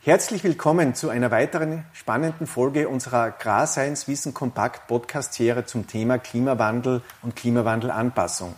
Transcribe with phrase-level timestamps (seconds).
[0.00, 6.18] Herzlich willkommen zu einer weiteren spannenden Folge unserer Agrarseins Wissen Kompakt Podcast Serie zum Thema
[6.18, 8.56] Klimawandel und Klimawandelanpassung.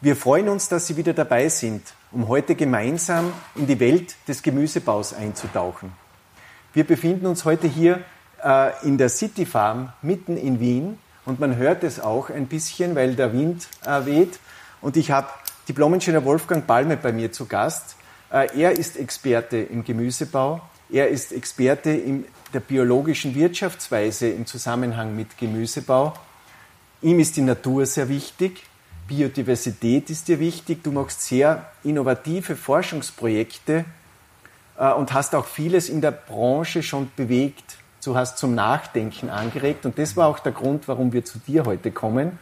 [0.00, 4.42] Wir freuen uns, dass Sie wieder dabei sind, um heute gemeinsam in die Welt des
[4.42, 5.92] Gemüsebaus einzutauchen.
[6.72, 8.02] Wir befinden uns heute hier
[8.42, 12.94] äh, in der City Farm mitten in Wien und man hört es auch ein bisschen,
[12.94, 14.40] weil der Wind äh, weht.
[14.80, 15.28] Und ich habe
[15.68, 17.96] Diplom-Ingenieur Wolfgang Palme bei mir zu Gast.
[18.30, 20.60] Äh, er ist Experte im Gemüsebau.
[20.90, 26.12] Er ist Experte in der biologischen Wirtschaftsweise im Zusammenhang mit Gemüsebau.
[27.00, 28.64] Ihm ist die Natur sehr wichtig.
[29.06, 30.82] Biodiversität ist dir wichtig.
[30.82, 33.84] Du machst sehr innovative Forschungsprojekte
[34.76, 37.78] äh, und hast auch vieles in der Branche schon bewegt.
[38.04, 41.64] Du hast zum Nachdenken angeregt und das war auch der Grund, warum wir zu dir
[41.64, 42.38] heute kommen.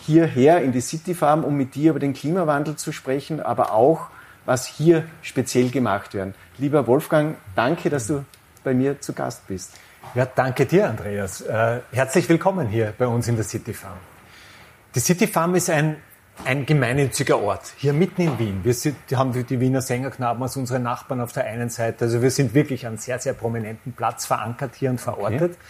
[0.00, 4.08] Hierher in die City Farm, um mit dir über den Klimawandel zu sprechen, aber auch
[4.44, 6.34] was hier speziell gemacht werden.
[6.58, 8.24] Lieber Wolfgang, danke, dass du
[8.64, 9.72] bei mir zu Gast bist.
[10.14, 11.40] Ja, danke dir, Andreas.
[11.40, 13.96] Äh, herzlich willkommen hier bei uns in der City Farm.
[14.94, 15.96] Die City Farm ist ein,
[16.44, 18.60] ein gemeinnütziger Ort, hier mitten in Wien.
[18.64, 22.06] Wir sind, haben die Wiener Sängerknaben als unsere Nachbarn auf der einen Seite.
[22.06, 25.52] Also wir sind wirklich an sehr, sehr prominenten Platz verankert hier und verortet.
[25.52, 25.60] Okay.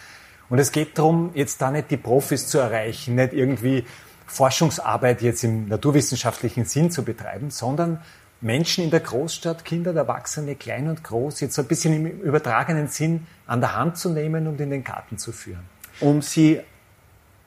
[0.48, 3.84] Und es geht darum, jetzt da nicht die Profis zu erreichen, nicht irgendwie
[4.26, 8.00] Forschungsarbeit jetzt im naturwissenschaftlichen Sinn zu betreiben, sondern
[8.40, 12.88] Menschen in der Großstadt, Kinder, Erwachsene, klein und groß, jetzt so ein bisschen im übertragenen
[12.88, 15.64] Sinn an der Hand zu nehmen und in den Garten zu führen.
[16.00, 16.60] Um sie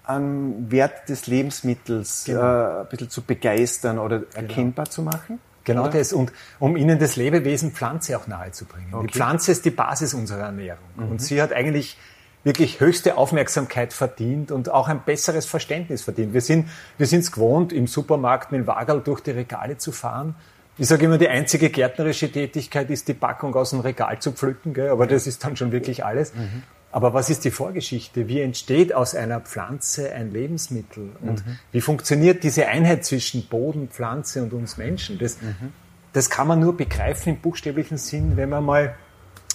[0.07, 2.41] am Wert des Lebensmittels genau.
[2.41, 4.35] äh, ein bisschen zu begeistern oder genau.
[4.35, 5.39] erkennbar zu machen?
[5.63, 5.91] Genau oder?
[5.91, 6.13] das.
[6.13, 8.93] Und um ihnen das Lebewesen Pflanze auch nahezubringen.
[8.93, 9.07] Okay.
[9.07, 10.85] Die Pflanze ist die Basis unserer Ernährung.
[10.95, 11.09] Mhm.
[11.09, 11.97] Und sie hat eigentlich
[12.43, 16.33] wirklich höchste Aufmerksamkeit verdient und auch ein besseres Verständnis verdient.
[16.33, 19.91] Wir sind wir sind es gewohnt, im Supermarkt mit dem Wagerl durch die Regale zu
[19.91, 20.35] fahren
[20.77, 24.73] ich sage immer, die einzige gärtnerische Tätigkeit ist, die Packung aus dem Regal zu pflücken,
[24.73, 24.89] gell?
[24.89, 26.33] aber das ist dann schon wirklich alles.
[26.33, 26.63] Mhm.
[26.95, 28.29] Aber was ist die Vorgeschichte?
[28.29, 31.09] Wie entsteht aus einer Pflanze ein Lebensmittel?
[31.19, 31.59] Und mhm.
[31.73, 35.19] wie funktioniert diese Einheit zwischen Boden, Pflanze und uns Menschen?
[35.19, 35.73] Das, mhm.
[36.13, 38.95] das kann man nur begreifen im buchstäblichen Sinn, wenn man mal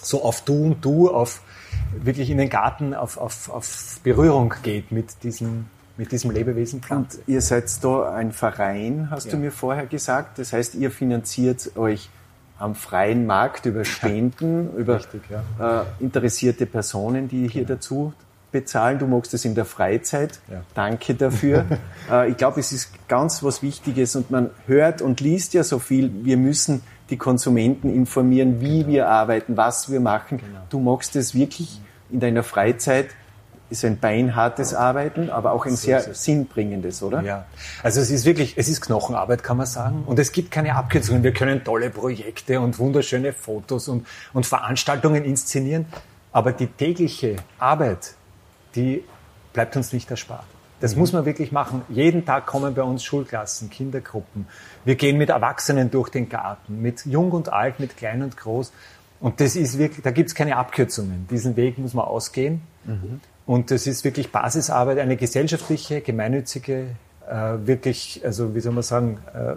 [0.03, 1.41] so auf Du und Du, auf
[1.99, 7.21] wirklich in den Garten, auf, auf, auf Berührung geht mit diesen mit diesem Lebewesen pflanzt.
[7.21, 9.33] Und ihr seid da ein Verein, hast ja.
[9.33, 10.39] du mir vorher gesagt.
[10.39, 12.11] Das heißt, ihr finanziert euch
[12.60, 15.81] am freien Markt über Spenden, über Richtig, ja.
[15.81, 17.75] äh, interessierte Personen, die hier genau.
[17.75, 18.12] dazu
[18.53, 18.98] bezahlen.
[18.98, 20.41] Du magst es in der Freizeit.
[20.50, 20.62] Ja.
[20.75, 21.65] Danke dafür.
[22.10, 25.78] äh, ich glaube, es ist ganz was Wichtiges und man hört und liest ja so
[25.78, 26.12] viel.
[26.22, 28.88] Wir müssen die Konsumenten informieren, wie genau.
[28.88, 30.38] wir arbeiten, was wir machen.
[30.38, 30.60] Genau.
[30.69, 33.06] Du magst es wirklich in deiner Freizeit
[33.70, 37.22] ist ein beinhartes Arbeiten, aber auch ein so sehr sinnbringendes, oder?
[37.22, 37.47] Ja.
[37.82, 40.03] Also es ist wirklich, es ist Knochenarbeit, kann man sagen.
[40.06, 41.22] Und es gibt keine Abkürzungen.
[41.22, 45.86] Wir können tolle Projekte und wunderschöne Fotos und, und Veranstaltungen inszenieren.
[46.32, 48.14] Aber die tägliche Arbeit,
[48.75, 49.04] die
[49.53, 50.44] bleibt uns nicht erspart.
[50.81, 51.00] Das mhm.
[51.00, 51.82] muss man wirklich machen.
[51.88, 54.47] Jeden Tag kommen bei uns Schulklassen, Kindergruppen.
[54.84, 58.72] Wir gehen mit Erwachsenen durch den Garten, mit Jung und Alt, mit Klein und Groß.
[59.20, 61.28] Und das ist wirklich, da gibt es keine Abkürzungen.
[61.31, 62.62] Diesen Weg muss man ausgehen.
[62.84, 63.20] Mhm.
[63.50, 66.87] Und das ist wirklich Basisarbeit, eine gesellschaftliche, gemeinnützige,
[67.28, 67.34] äh,
[67.65, 69.55] wirklich, also wie soll man sagen, äh,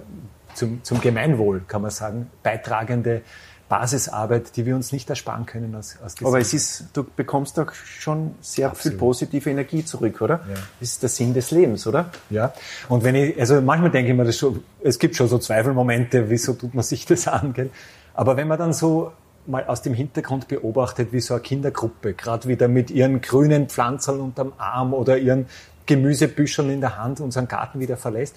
[0.55, 3.21] zum, zum Gemeinwohl, kann man sagen, beitragende
[3.69, 7.71] Basisarbeit, die wir uns nicht ersparen können aus, aus Aber es ist, du bekommst doch
[7.75, 8.93] schon sehr Absolut.
[8.93, 10.39] viel positive Energie zurück, oder?
[10.49, 10.55] Ja.
[10.79, 12.09] Das ist der Sinn des Lebens, oder?
[12.31, 12.51] Ja.
[12.89, 16.31] Und wenn ich, also manchmal denke ich mir das schon, es gibt schon so Zweifelmomente,
[16.31, 17.69] wieso tut man sich das an, gell?
[18.15, 19.11] Aber wenn man dann so
[19.45, 24.19] mal aus dem Hintergrund beobachtet, wie so eine Kindergruppe gerade wieder mit ihren grünen Pflanzern
[24.19, 25.47] unterm Arm oder ihren
[25.85, 28.35] Gemüsebüscheln in der Hand unseren Garten wieder verlässt,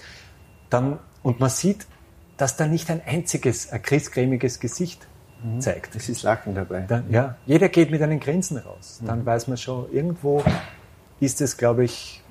[0.70, 1.86] dann, und man sieht,
[2.36, 5.06] dass da nicht ein einziges, ein christcremiges Gesicht
[5.42, 5.60] mhm.
[5.60, 5.94] zeigt.
[5.94, 6.80] Es ist Lachen dabei.
[6.80, 9.00] Dann, ja, jeder geht mit einem Grinsen raus.
[9.04, 9.26] Dann mhm.
[9.26, 10.42] weiß man schon, irgendwo
[11.20, 12.22] ist es, glaube ich,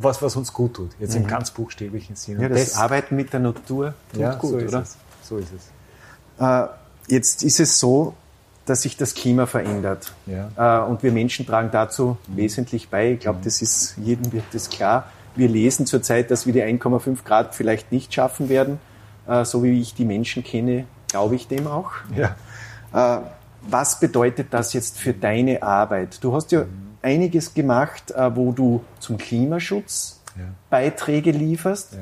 [0.00, 1.22] was, was uns gut tut, jetzt mhm.
[1.22, 2.42] im ganz buchstäblichen Sinne.
[2.42, 4.82] Ja, das, das, Arbeiten mit der Natur tut ja, gut, so oder?
[4.82, 4.96] Es.
[5.22, 5.70] So ist es.
[6.38, 6.68] Äh,
[7.08, 8.14] Jetzt ist es so,
[8.68, 10.12] dass sich das Klima verändert.
[10.26, 10.82] Ja.
[10.84, 12.36] Äh, und wir Menschen tragen dazu mhm.
[12.36, 13.12] wesentlich bei.
[13.12, 13.44] Ich glaube, mhm.
[13.44, 15.10] das ist, jedem wird das klar.
[15.34, 18.78] Wir lesen zurzeit, dass wir die 1,5 Grad vielleicht nicht schaffen werden.
[19.26, 21.92] Äh, so wie ich die Menschen kenne, glaube ich dem auch.
[22.14, 22.36] Ja.
[22.92, 23.22] Äh,
[23.62, 26.22] was bedeutet das jetzt für deine Arbeit?
[26.22, 26.96] Du hast ja mhm.
[27.02, 30.44] einiges gemacht, wo du zum Klimaschutz ja.
[30.70, 31.96] Beiträge lieferst.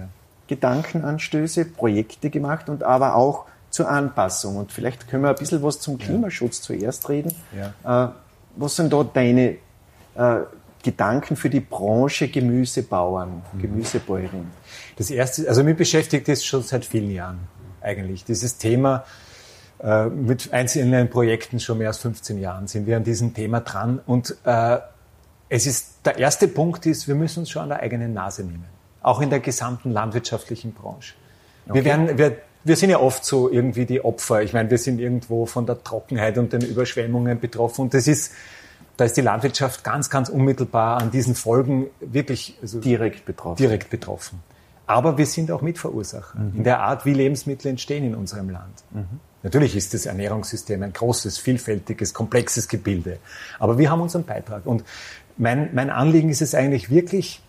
[0.49, 4.57] Gedankenanstöße, Projekte gemacht und aber auch zur Anpassung.
[4.57, 7.33] Und vielleicht können wir ein bisschen was zum Klimaschutz zuerst reden.
[7.85, 8.07] Ja.
[8.07, 8.11] Äh,
[8.57, 9.59] was sind da deine
[10.15, 10.39] äh,
[10.83, 13.61] Gedanken für die Branche Gemüsebauern, mhm.
[13.61, 14.47] Gemüsebäuerin?
[14.97, 17.41] Das erste, also mich beschäftigt das schon seit vielen Jahren
[17.83, 18.25] eigentlich.
[18.25, 19.05] Dieses Thema
[19.79, 24.01] äh, mit einzelnen Projekten schon mehr als 15 Jahren sind wir an diesem Thema dran
[24.07, 24.79] und äh,
[25.49, 28.65] es ist, der erste Punkt ist, wir müssen uns schon an der eigenen Nase nehmen.
[29.03, 31.15] Auch in der gesamten landwirtschaftlichen Branche.
[31.69, 31.75] Okay.
[31.75, 34.43] Wir werden, wir, wir sind ja oft so irgendwie die Opfer.
[34.43, 38.33] Ich meine, wir sind irgendwo von der Trockenheit und den Überschwemmungen betroffen und das ist,
[38.97, 43.57] da ist die Landwirtschaft ganz, ganz unmittelbar an diesen Folgen wirklich also direkt betroffen.
[43.57, 44.43] Direkt betroffen.
[44.87, 46.57] Aber wir sind auch Mitverursacher mhm.
[46.57, 48.83] in der Art, wie Lebensmittel entstehen in unserem Land.
[48.93, 49.21] Mhm.
[49.45, 53.19] Natürlich ist das Ernährungssystem ein großes, vielfältiges, komplexes Gebilde.
[53.61, 54.67] Aber wir haben unseren Beitrag.
[54.67, 54.83] Und
[55.37, 57.43] mein, mein Anliegen ist es eigentlich wirklich,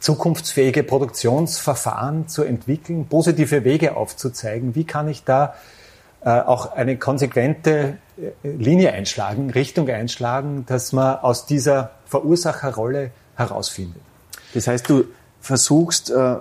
[0.00, 4.74] zukunftsfähige Produktionsverfahren zu entwickeln, positive Wege aufzuzeigen.
[4.74, 5.54] Wie kann ich da
[6.20, 14.02] äh, auch eine konsequente äh, Linie einschlagen, Richtung einschlagen, dass man aus dieser Verursacherrolle herausfindet?
[14.54, 15.04] Das heißt, du
[15.40, 16.36] versuchst äh,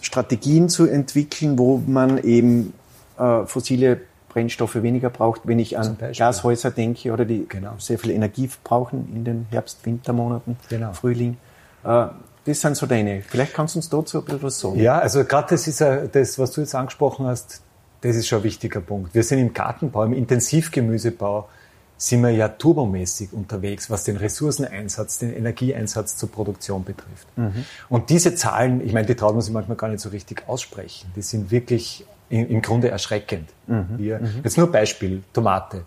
[0.00, 2.74] Strategien zu entwickeln, wo man eben
[3.18, 7.74] äh, fossile Brennstoffe weniger braucht, wenn ich an Gashäuser denke oder die genau.
[7.78, 10.92] sehr viel Energie brauchen in den Herbst-Wintermonaten, genau.
[10.92, 11.36] Frühling.
[11.84, 12.06] Äh,
[12.44, 13.22] das sind so deine.
[13.22, 14.78] Vielleicht kannst du uns dazu ein bisschen was sagen.
[14.78, 17.62] Ja, also gerade das ist ja das, was du jetzt angesprochen hast,
[18.00, 19.14] das ist schon ein wichtiger Punkt.
[19.14, 21.48] Wir sind im Gartenbau, im Intensivgemüsebau,
[21.96, 27.26] sind wir ja turbomäßig unterwegs, was den Ressourceneinsatz, den Energieeinsatz zur Produktion betrifft.
[27.36, 27.64] Mhm.
[27.88, 31.12] Und diese Zahlen, ich meine, die traut man sich manchmal gar nicht so richtig aussprechen.
[31.16, 33.48] Die sind wirklich im Grunde erschreckend.
[33.66, 33.86] Mhm.
[33.96, 34.40] Wir, mhm.
[34.42, 35.84] Jetzt nur Beispiel, Tomate.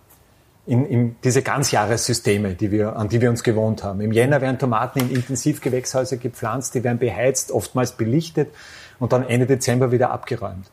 [0.67, 4.01] In, in diese Ganzjahressysteme, die wir, an die wir uns gewohnt haben.
[4.01, 8.53] Im Jänner werden Tomaten in Intensivgewächshäuser gepflanzt, die werden beheizt, oftmals belichtet
[8.99, 10.69] und dann Ende Dezember wieder abgeräumt.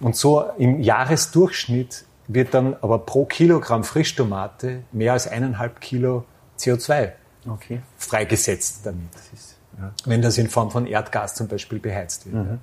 [0.00, 6.24] Und so im Jahresdurchschnitt wird dann aber pro Kilogramm Frischtomate mehr als eineinhalb Kilo
[6.58, 7.12] CO2
[7.48, 7.80] okay.
[7.96, 9.14] freigesetzt damit.
[9.14, 9.92] Das ist, ja.
[10.04, 12.34] Wenn das in Form von Erdgas zum Beispiel beheizt wird.
[12.34, 12.58] Mhm.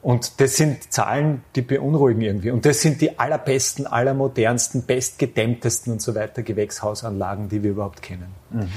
[0.00, 2.52] Und das sind Zahlen, die beunruhigen irgendwie.
[2.52, 8.28] Und das sind die allerbesten, allermodernsten, bestgedämmtesten und so weiter Gewächshausanlagen, die wir überhaupt kennen.
[8.50, 8.68] Mhm.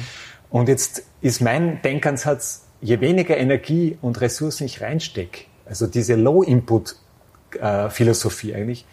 [0.49, 8.55] Und jetzt ist mein Denkansatz, je weniger Energie und Ressourcen ich reinstecke, also diese Low-Input-Philosophie
[8.55, 8.85] eigentlich,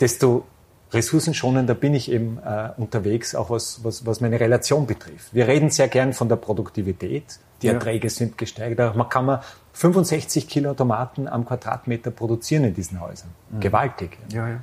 [0.00, 0.44] desto
[0.92, 5.32] ressourcenschonender bin ich eben äh, unterwegs, auch was, was, was meine Relation betrifft.
[5.32, 7.24] Wir reden sehr gern von der Produktivität.
[7.62, 8.10] Die Erträge ja.
[8.10, 8.96] sind gesteigert.
[8.96, 9.40] Man kann man
[9.72, 13.30] 65 Kilo Tomaten am Quadratmeter produzieren in diesen Häusern.
[13.50, 13.60] Mhm.
[13.60, 14.18] Gewaltig.
[14.32, 14.60] Ja, ja.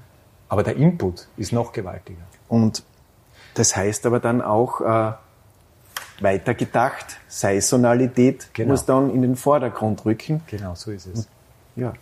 [0.49, 2.21] Aber der Input ist noch gewaltiger.
[2.47, 2.83] Und
[3.53, 5.13] das heißt aber dann auch äh,
[6.21, 8.71] weitergedacht, Saisonalität genau.
[8.71, 10.41] muss dann in den Vordergrund rücken.
[10.47, 11.27] Genau, so ist es.
[11.75, 11.93] Ja.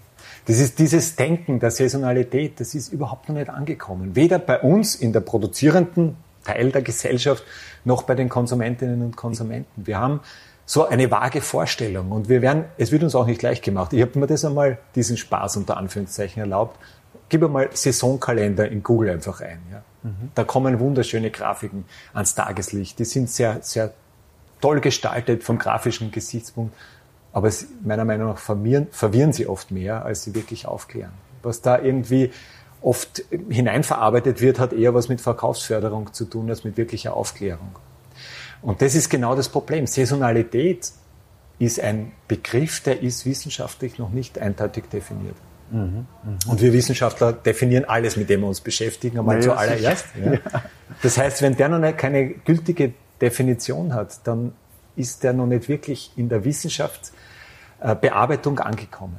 [0.45, 4.15] Das ist dieses Denken der Saisonalität, das ist überhaupt noch nicht angekommen.
[4.15, 7.43] Weder bei uns in der produzierenden Teil der Gesellschaft
[7.83, 9.85] noch bei den Konsumentinnen und Konsumenten.
[9.85, 10.21] Wir haben
[10.65, 13.93] so eine vage Vorstellung und wir werden, es wird uns auch nicht leicht gemacht.
[13.93, 16.79] Ich habe mir das einmal, diesen Spaß unter Anführungszeichen erlaubt.
[17.29, 19.59] Gib mal Saisonkalender in Google einfach ein.
[19.71, 19.83] Ja.
[20.03, 20.31] Mhm.
[20.33, 22.97] Da kommen wunderschöne Grafiken ans Tageslicht.
[22.99, 23.93] Die sind sehr, sehr
[24.61, 26.75] toll gestaltet vom grafischen Gesichtspunkt.
[27.31, 31.11] Aber es, meiner Meinung nach verwirren, verwirren sie oft mehr, als sie wirklich aufklären.
[31.43, 32.31] Was da irgendwie
[32.81, 37.75] oft hineinverarbeitet wird, hat eher was mit Verkaufsförderung zu tun als mit wirklicher Aufklärung.
[38.65, 39.85] Und das ist genau das Problem.
[39.85, 40.91] Saisonalität
[41.59, 45.35] ist ein Begriff, der ist wissenschaftlich noch nicht eindeutig definiert.
[45.69, 46.51] Mhm, mh.
[46.51, 50.05] Und wir Wissenschaftler definieren alles, mit dem wir uns beschäftigen, einmal naja, zuallererst.
[50.19, 50.33] Ja.
[50.33, 50.39] Ja.
[51.03, 54.53] Das heißt, wenn der noch keine gültige Definition hat, dann
[54.95, 57.11] ist der noch nicht wirklich in der Wissenschaft
[57.81, 59.17] äh, Bearbeitung angekommen.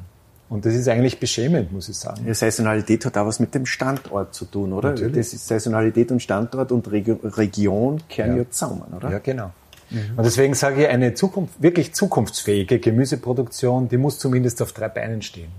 [0.49, 2.25] Und das ist eigentlich beschämend, muss ich sagen.
[2.25, 4.91] Ja, Saisonalität hat auch was mit dem Standort zu tun, oder?
[4.91, 5.17] Natürlich.
[5.17, 9.11] Das ist Saisonalität und Standort und Region kehren ja, ja zusammen, oder?
[9.11, 9.51] Ja, genau.
[9.91, 10.17] Mhm.
[10.17, 15.23] Und deswegen sage ich, eine Zukunft, wirklich zukunftsfähige Gemüseproduktion, die muss zumindest auf drei Beinen
[15.23, 15.51] stehen.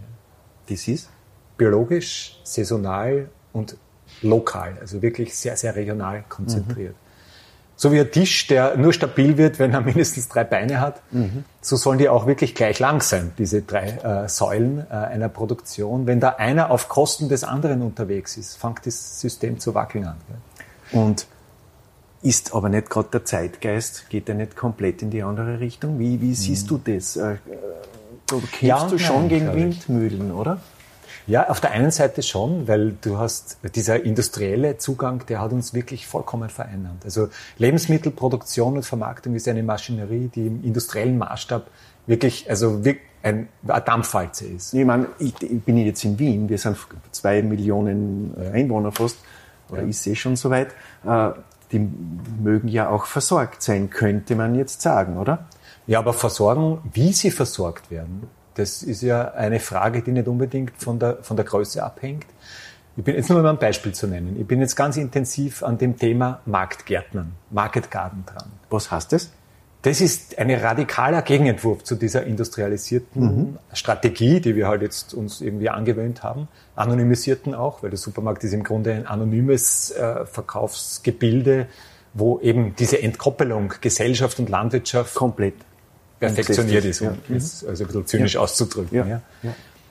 [0.70, 1.10] Das ist?
[1.58, 3.78] Biologisch, saisonal und
[4.22, 6.94] lokal, also wirklich sehr, sehr regional konzentriert.
[6.94, 7.07] Mhm.
[7.80, 11.44] So wie ein Tisch, der nur stabil wird, wenn er mindestens drei Beine hat, mhm.
[11.62, 16.08] so sollen die auch wirklich gleich lang sein, diese drei äh, Säulen äh, einer Produktion.
[16.08, 20.18] Wenn da einer auf Kosten des anderen unterwegs ist, fängt das System zu wackeln an.
[20.28, 21.00] Gell?
[21.00, 21.28] Und
[22.24, 26.00] ist aber nicht gerade der Zeitgeist, geht der nicht komplett in die andere Richtung?
[26.00, 26.82] Wie, wie siehst mhm.
[26.84, 27.16] du das?
[27.16, 27.38] Äh, äh
[28.26, 30.60] du kämpfst ja, du schon nein, gegen Windmühlen, oder?
[31.28, 35.74] Ja, auf der einen Seite schon, weil du hast dieser industrielle Zugang, der hat uns
[35.74, 37.04] wirklich vollkommen vereinnahmt.
[37.04, 41.68] Also Lebensmittelproduktion und Vermarktung ist eine Maschinerie, die im industriellen Maßstab
[42.06, 44.74] wirklich, also wirklich ein, eine Dampfwalze ist.
[44.74, 46.78] Ich meine, ich, ich bin jetzt in Wien, wir sind
[47.12, 49.18] zwei Millionen Einwohner fast,
[49.70, 49.88] oder ja.
[49.90, 50.70] ist eh schon soweit.
[51.06, 51.32] Äh,
[51.74, 51.86] die
[52.42, 55.48] mögen ja auch versorgt sein, könnte man jetzt sagen, oder?
[55.86, 60.72] Ja, aber versorgen, wie sie versorgt werden, das ist ja eine Frage, die nicht unbedingt
[60.78, 62.26] von der, von der Größe abhängt.
[62.96, 64.36] Ich bin jetzt nur mal ein Beispiel zu nennen.
[64.40, 68.52] Ich bin jetzt ganz intensiv an dem Thema Marktgärtnern, Market Garden dran.
[68.72, 69.32] Was heißt das?
[69.84, 73.58] Das ist ein radikaler Gegenentwurf zu dieser industrialisierten mhm.
[73.72, 78.54] Strategie, die wir halt jetzt uns irgendwie angewöhnt haben, anonymisierten auch, weil der Supermarkt ist
[78.54, 81.68] im Grunde ein anonymes äh, Verkaufsgebilde,
[82.16, 85.54] wo eben diese Entkoppelung Gesellschaft und Landwirtschaft komplett
[86.20, 87.36] perfektioniert ist, um ja.
[87.36, 88.42] es also ein bisschen zynisch ja.
[88.42, 89.08] auszudrücken.
[89.08, 89.22] Ja.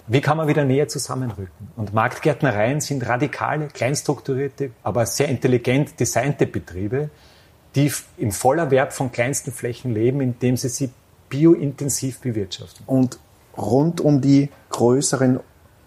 [0.09, 1.69] Wie kann man wieder näher zusammenrücken?
[1.77, 7.11] Und Marktgärtnereien sind radikale, kleinstrukturierte, aber sehr intelligent designte Betriebe,
[7.75, 10.91] die im Vollerwerb von kleinsten Flächen leben, indem sie sie
[11.29, 12.85] biointensiv bewirtschaften.
[12.87, 13.19] Und
[13.57, 15.41] rund um die größeren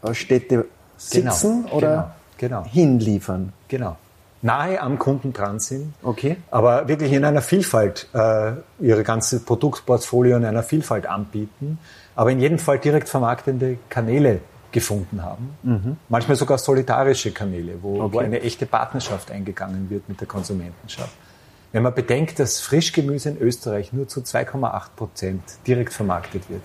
[0.03, 0.65] äh, Städte
[0.97, 2.69] sitzen genau, oder genau, genau.
[2.69, 3.53] hinliefern?
[3.69, 3.97] Genau.
[4.41, 6.37] Nahe am Kunden dran sind, okay.
[6.49, 11.77] aber wirklich in einer Vielfalt äh, ihre ganze Produktportfolio in einer Vielfalt anbieten,
[12.15, 14.39] aber in jedem Fall direkt vermarktende Kanäle
[14.71, 15.57] gefunden haben.
[15.63, 15.97] Mhm.
[16.09, 18.13] Manchmal sogar solidarische Kanäle, wo, okay.
[18.13, 21.13] wo eine echte Partnerschaft eingegangen wird mit der Konsumentenschaft.
[21.71, 26.61] Wenn man bedenkt, dass Frischgemüse in Österreich nur zu 2,8 Prozent direkt vermarktet wird,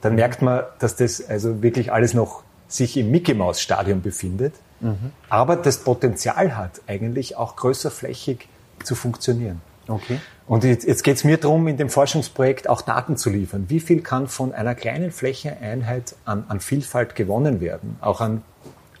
[0.00, 4.54] dann merkt man, dass das also wirklich alles noch sich im Mickey Maus Stadium befindet,
[4.80, 5.12] mhm.
[5.28, 8.48] aber das Potenzial hat, eigentlich auch größerflächig
[8.84, 9.60] zu funktionieren.
[9.86, 10.20] Okay.
[10.46, 13.66] Und jetzt, jetzt geht es mir darum, in dem Forschungsprojekt auch Daten zu liefern.
[13.68, 17.96] Wie viel kann von einer kleinen Flächeeinheit an, an Vielfalt gewonnen werden?
[18.00, 18.42] Auch an,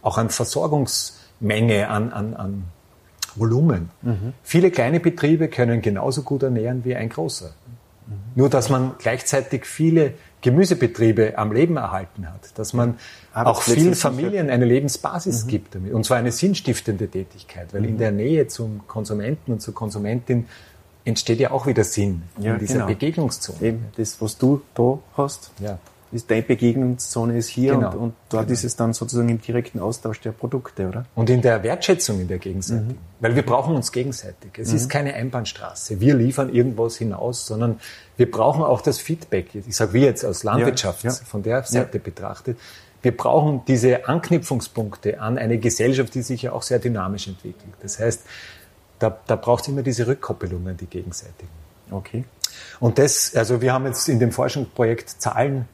[0.02, 2.64] auch an Versorgungsmenge, an, an, an
[3.36, 3.90] Volumen.
[4.02, 4.32] Mhm.
[4.42, 7.50] Viele kleine Betriebe können genauso gut ernähren wie ein großer.
[8.34, 12.98] Nur, dass man gleichzeitig viele Gemüsebetriebe am Leben erhalten hat, dass man
[13.34, 15.48] auch vielen Familien eine Lebensbasis mhm.
[15.48, 15.92] gibt damit.
[15.92, 17.98] Und zwar eine sinnstiftende Tätigkeit, weil in mhm.
[17.98, 20.46] der Nähe zum Konsumenten und zur Konsumentin
[21.04, 22.86] entsteht ja auch wieder Sinn ja, in dieser genau.
[22.86, 23.58] Begegnungszone.
[23.60, 25.50] Eben, das, was du da hast.
[25.60, 25.78] Ja
[26.12, 27.92] ist deine Begegnungszone ist hier genau.
[27.92, 28.52] und, und, dort genau.
[28.52, 31.04] ist es dann sozusagen im direkten Austausch der Produkte, oder?
[31.14, 32.92] Und in der Wertschätzung in der gegenseitigen.
[32.92, 32.98] Mhm.
[33.20, 34.50] Weil wir brauchen uns gegenseitig.
[34.58, 34.76] Es mhm.
[34.76, 36.00] ist keine Einbahnstraße.
[36.00, 37.78] Wir liefern irgendwas hinaus, sondern
[38.16, 39.54] wir brauchen auch das Feedback.
[39.54, 41.16] Ich sage wir jetzt aus Landwirtschaft, ja, ja.
[41.16, 42.04] von der Seite ja.
[42.04, 42.58] betrachtet.
[43.02, 47.72] Wir brauchen diese Anknüpfungspunkte an eine Gesellschaft, die sich ja auch sehr dynamisch entwickelt.
[47.80, 48.24] Das heißt,
[48.98, 51.48] da, da braucht es immer diese Rückkoppelung an die gegenseitigen.
[51.90, 52.24] Okay.
[52.78, 55.66] Und das, also wir haben jetzt in dem Forschungsprojekt Zahlen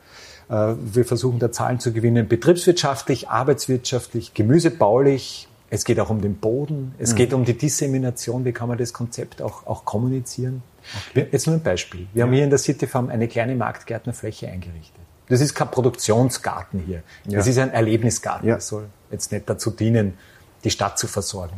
[0.49, 5.49] wir versuchen da Zahlen zu gewinnen, betriebswirtschaftlich, arbeitswirtschaftlich, gemüsebaulich.
[5.71, 6.95] Es geht auch um den Boden.
[6.99, 7.17] Es mhm.
[7.17, 8.45] geht um die Dissemination.
[8.45, 10.63] Wie kann man das Konzept auch, auch kommunizieren?
[11.11, 11.27] Okay.
[11.33, 12.07] Jetzt nur ein Beispiel.
[12.13, 12.27] Wir ja.
[12.27, 15.01] haben hier in der City Farm eine kleine Marktgärtnerfläche eingerichtet.
[15.29, 17.03] Das ist kein Produktionsgarten hier.
[17.27, 17.39] Ja.
[17.39, 18.49] Das ist ein Erlebnisgarten.
[18.49, 18.55] Ja.
[18.57, 20.15] Das soll jetzt nicht dazu dienen,
[20.63, 21.57] die Stadt zu versorgen.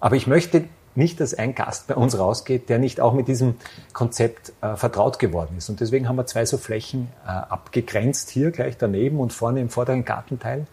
[0.00, 0.64] Aber ich möchte
[0.98, 3.54] nicht, dass ein Gast bei uns rausgeht, der nicht auch mit diesem
[3.92, 5.70] Konzept äh, vertraut geworden ist.
[5.70, 9.70] Und deswegen haben wir zwei so Flächen äh, abgegrenzt, hier gleich daneben und vorne im
[9.70, 10.66] vorderen Gartenteil.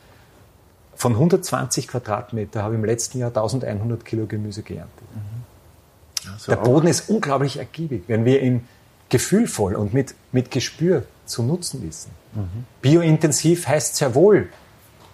[0.96, 5.03] Von 120 Quadratmeter habe ich im letzten Jahr 1100 Kilo Gemüse geerntet.
[5.13, 6.34] Mhm.
[6.34, 8.67] Also der Boden ist unglaublich ergiebig, wenn wir ihn
[9.10, 12.12] gefühlvoll und mit, mit Gespür zu nutzen wissen.
[12.34, 12.65] Mhm.
[12.82, 14.50] Biointensiv heißt sehr wohl,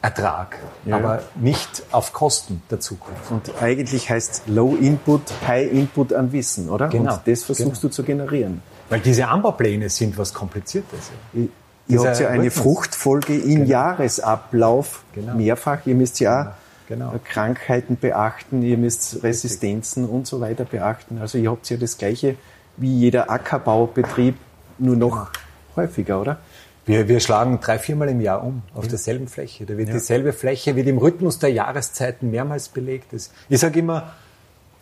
[0.04, 0.96] Ertrag, ja.
[0.96, 3.30] aber nicht auf Kosten der Zukunft.
[3.30, 6.88] Und eigentlich heißt Low Input, High Input an Wissen, oder?
[6.88, 7.14] Genau.
[7.14, 7.82] Und das versuchst genau.
[7.82, 8.64] du zu generieren.
[8.90, 11.12] Weil diese Anbaupläne sind was Kompliziertes.
[11.88, 12.64] Ihr habt ja eine Rhythmus.
[12.64, 13.70] Fruchtfolge im genau.
[13.70, 15.36] Jahresablauf genau.
[15.36, 15.86] mehrfach.
[15.86, 16.56] Ihr müsst ja
[16.88, 17.14] genau.
[17.24, 20.16] Krankheiten beachten, ihr müsst Resistenzen Richtig.
[20.18, 21.20] und so weiter beachten.
[21.20, 22.36] Also ihr habt ja das Gleiche
[22.78, 24.36] wie jeder Ackerbaubetrieb,
[24.78, 25.28] nur noch genau.
[25.76, 26.40] häufiger, oder?
[26.86, 28.92] Wir, wir schlagen drei, viermal im Jahr um auf ja.
[28.92, 29.66] derselben Fläche.
[29.66, 29.96] Da wird ja.
[29.96, 33.14] dieselbe Fläche wird im Rhythmus der Jahreszeiten mehrmals belegt.
[33.50, 34.14] Ich sage immer,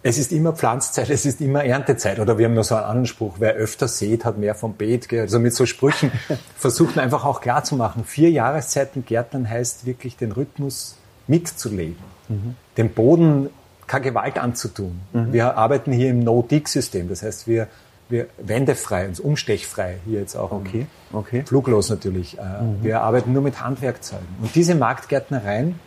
[0.01, 2.19] es ist immer Pflanzzeit, es ist immer Erntezeit.
[2.19, 5.11] Oder wir haben noch so einen anderen Spruch, wer öfter sät, hat mehr vom Beet.
[5.11, 6.11] Also mit so Sprüchen
[6.57, 10.95] versuchen einfach auch klarzumachen, vier Jahreszeiten Gärtnern heißt wirklich den Rhythmus
[11.27, 11.97] mitzuleben.
[12.29, 12.55] Mhm.
[12.77, 13.49] Den Boden
[13.87, 15.01] keine Gewalt anzutun.
[15.11, 15.33] Mhm.
[15.33, 17.09] Wir arbeiten hier im No-Dig-System.
[17.09, 17.67] Das heißt, wir
[18.09, 20.51] wir wendefrei, uns umstechfrei hier jetzt auch.
[20.51, 21.43] Okay, okay.
[21.45, 22.37] Fluglos natürlich.
[22.37, 22.83] Äh, mhm.
[22.83, 24.27] Wir arbeiten nur mit Handwerkzeugen.
[24.41, 25.79] Und diese Marktgärtnereien,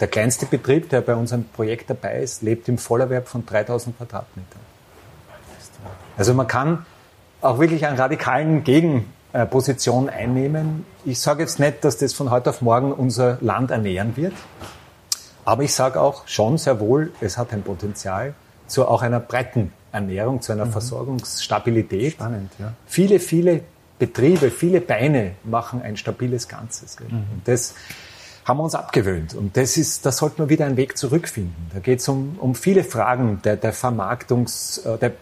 [0.00, 4.60] der kleinste Betrieb, der bei unserem Projekt dabei ist, lebt im Vollerwerb von 3000 Quadratmetern.
[6.16, 6.84] Also man kann
[7.40, 10.84] auch wirklich einen radikalen Gegenposition einnehmen.
[11.04, 14.34] Ich sage jetzt nicht, dass das von heute auf morgen unser Land ernähren wird,
[15.44, 18.34] aber ich sage auch schon sehr wohl, es hat ein Potenzial
[18.70, 20.72] zu auch einer breiten Ernährung, zu einer mhm.
[20.72, 22.12] Versorgungsstabilität.
[22.12, 22.72] Spannend, ja.
[22.86, 23.62] Viele, viele
[23.98, 26.96] Betriebe, viele Beine machen ein stabiles Ganzes.
[27.00, 27.16] Mhm.
[27.16, 27.74] Und das
[28.44, 29.34] haben wir uns abgewöhnt.
[29.34, 31.70] Und das ist, da sollte man wieder einen Weg zurückfinden.
[31.74, 35.12] Da geht es um, um viele Fragen der, der Vermarktungs, äh, der,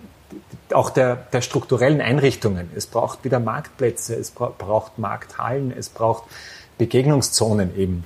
[0.72, 2.70] auch der, der strukturellen Einrichtungen.
[2.76, 6.24] Es braucht wieder Marktplätze, es braucht Markthallen, es braucht
[6.76, 8.04] Begegnungszonen eben.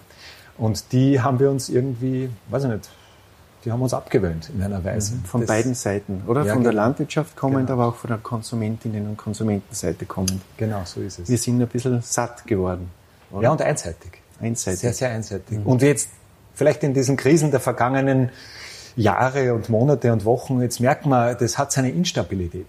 [0.56, 2.90] Und die haben wir uns irgendwie, weiß ich nicht,
[3.64, 5.14] die haben uns abgewöhnt in einer Weise.
[5.14, 5.24] Mhm.
[5.24, 6.44] Von das, beiden Seiten, oder?
[6.44, 6.72] Ja, von der.
[6.72, 7.80] Landwirtschaft kommend, genau.
[7.80, 10.40] aber auch von der Konsumentinnen- und Konsumentenseite kommend.
[10.56, 11.28] Genau, so ist es.
[11.28, 12.90] Wir sind ein bisschen satt geworden.
[13.30, 13.44] Oder?
[13.44, 14.12] Ja, und einseitig.
[14.40, 14.80] Einseitig.
[14.80, 15.58] Sehr, sehr einseitig.
[15.58, 15.66] Mhm.
[15.66, 16.08] Und jetzt
[16.54, 18.30] vielleicht in diesen Krisen der vergangenen
[18.96, 22.66] Jahre und Monate und Wochen, jetzt merkt man, das hat seine Instabilität.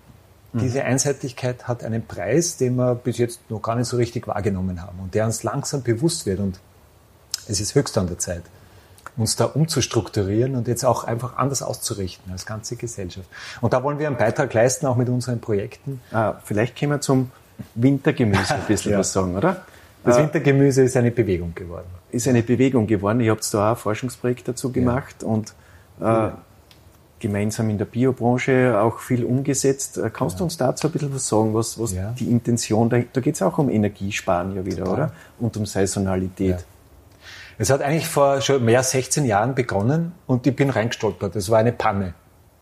[0.53, 0.59] Mhm.
[0.59, 4.81] Diese Einseitigkeit hat einen Preis, den wir bis jetzt noch gar nicht so richtig wahrgenommen
[4.81, 6.39] haben und der uns langsam bewusst wird.
[6.39, 6.59] Und
[7.47, 8.43] es ist höchst an der Zeit,
[9.17, 13.27] uns da umzustrukturieren und jetzt auch einfach anders auszurichten als ganze Gesellschaft.
[13.61, 16.01] Und da wollen wir einen Beitrag leisten, auch mit unseren Projekten.
[16.11, 17.31] Ah, vielleicht können wir zum
[17.75, 18.99] Wintergemüse ein bisschen ja.
[18.99, 19.63] was sagen, oder?
[20.03, 21.87] Das äh, Wintergemüse ist eine Bewegung geworden.
[22.11, 23.19] Ist eine Bewegung geworden.
[23.19, 25.27] Ihr habt da auch ein Forschungsprojekt dazu gemacht ja.
[25.27, 25.53] und
[26.01, 26.31] äh,
[27.19, 29.97] gemeinsam in der Biobranche auch viel umgesetzt.
[29.97, 30.39] Äh, kannst ja.
[30.39, 32.11] du uns dazu ein bisschen was sagen, was, was ja.
[32.11, 34.93] die Intention, da, da geht es auch um Energiesparen ja wieder, Total.
[34.93, 35.11] oder?
[35.39, 36.65] Und um Saisonalität.
[37.57, 41.35] Es hat eigentlich vor schon mehr als 16 Jahren begonnen und ich bin reingestolpert.
[41.35, 42.13] Es war eine Panne.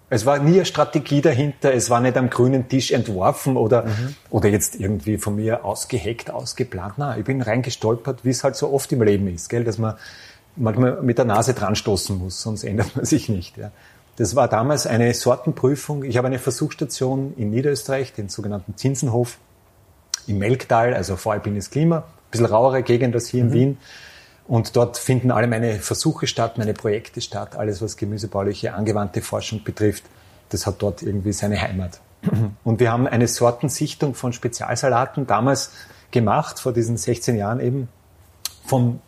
[0.10, 4.16] Es war nie eine Strategie dahinter, es war nicht am grünen Tisch entworfen oder, mhm.
[4.30, 6.98] oder jetzt irgendwie von mir ausgeheckt, ausgeplant.
[6.98, 9.96] Nein, ich bin reingestolpert, wie es halt so oft im Leben ist, gell, dass man
[10.58, 13.56] manchmal mit der Nase dran stoßen muss, sonst ändert man sich nicht.
[13.56, 13.72] Ja.
[14.18, 16.04] Das war damals eine Sortenprüfung.
[16.04, 19.38] Ich habe eine Versuchsstation in Niederösterreich, den sogenannten Zinsenhof,
[20.28, 23.50] im Melktal, also voralpines Klima, ein bisschen rauere Gegend als hier mhm.
[23.50, 23.78] in Wien.
[24.52, 29.64] Und dort finden alle meine Versuche statt, meine Projekte statt, alles was gemüsebauliche angewandte Forschung
[29.64, 30.04] betrifft.
[30.50, 32.02] Das hat dort irgendwie seine Heimat.
[32.66, 35.72] Und wir haben eine Sortensichtung von Spezialsalaten damals
[36.12, 37.88] gemacht, vor diesen 16 Jahren eben,
[38.66, 39.00] vom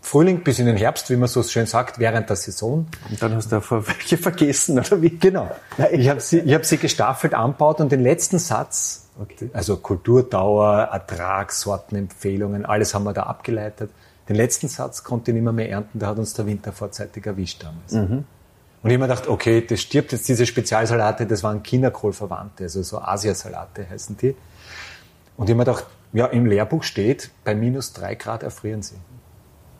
[0.00, 2.88] Frühling bis in den Herbst, wie man so schön sagt, während der Saison.
[3.08, 5.10] Und dann hast du auch welche vergessen, oder wie?
[5.10, 5.48] Genau.
[5.92, 9.48] Ich habe sie, ich hab sie gestaffelt anbaut und den letzten Satz, okay.
[9.52, 13.88] also Kulturdauer, Ertrag, Sortenempfehlungen, alles haben wir da abgeleitet.
[14.32, 17.26] Den letzten Satz konnte ich nicht mehr, mehr ernten, da hat uns der Winter vorzeitig
[17.26, 17.92] erwischt damals.
[17.92, 18.24] Mhm.
[18.82, 22.82] Und ich habe mir gedacht, okay, das stirbt jetzt diese Spezialsalate, das waren Chinakohlverwandte, also
[22.82, 24.34] so Asiasalate heißen die.
[25.36, 28.96] Und ich habe mir gedacht, ja, im Lehrbuch steht, bei minus drei Grad erfrieren sie.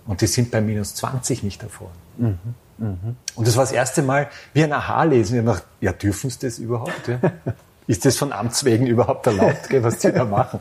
[0.06, 1.92] Und die sind bei minus 20 nicht erfroren.
[2.18, 2.38] Mhm.
[2.76, 3.16] Mhm.
[3.34, 5.36] Und das war das erste Mal wie ein Aha-Lesen.
[5.36, 7.08] Ich habe gedacht, ja, dürfen sie das überhaupt?
[7.08, 7.20] Ja?
[7.86, 10.60] Ist das von Amts wegen überhaupt erlaubt, was sie da machen?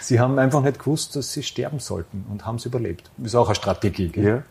[0.00, 3.10] Sie haben einfach nicht gewusst, dass sie sterben sollten und haben es überlebt.
[3.18, 4.08] Das ist auch eine Strategie.
[4.08, 4.26] Gell?
[4.26, 4.42] Ja.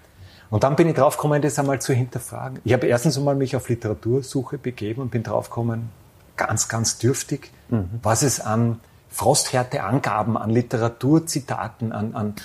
[0.50, 2.60] Und dann bin ich draufgekommen, das einmal zu hinterfragen.
[2.64, 5.90] Ich habe erstens einmal mich auf Literatursuche begeben und bin draufgekommen,
[6.38, 7.90] ganz, ganz dürftig, mhm.
[8.04, 12.36] was es an Frosthärte Angaben, an Literaturzitaten, an, an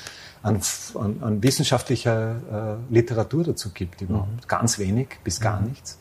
[0.43, 0.61] an,
[0.95, 4.31] an, an wissenschaftlicher äh, Literatur dazu gibt überhaupt.
[4.31, 4.49] Mhm.
[4.49, 5.69] Ganz wenig bis gar mhm.
[5.69, 5.99] nichts.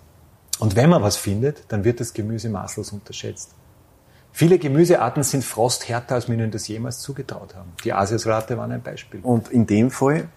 [0.59, 3.53] Und wenn man was findet, dann wird das Gemüse maßlos unterschätzt.
[4.37, 7.71] Viele Gemüsearten sind frosthärter, als wir ihnen das jemals zugetraut haben.
[7.83, 9.19] Die Asiasalate waren ein Beispiel.
[9.23, 10.27] Und in dem Fall,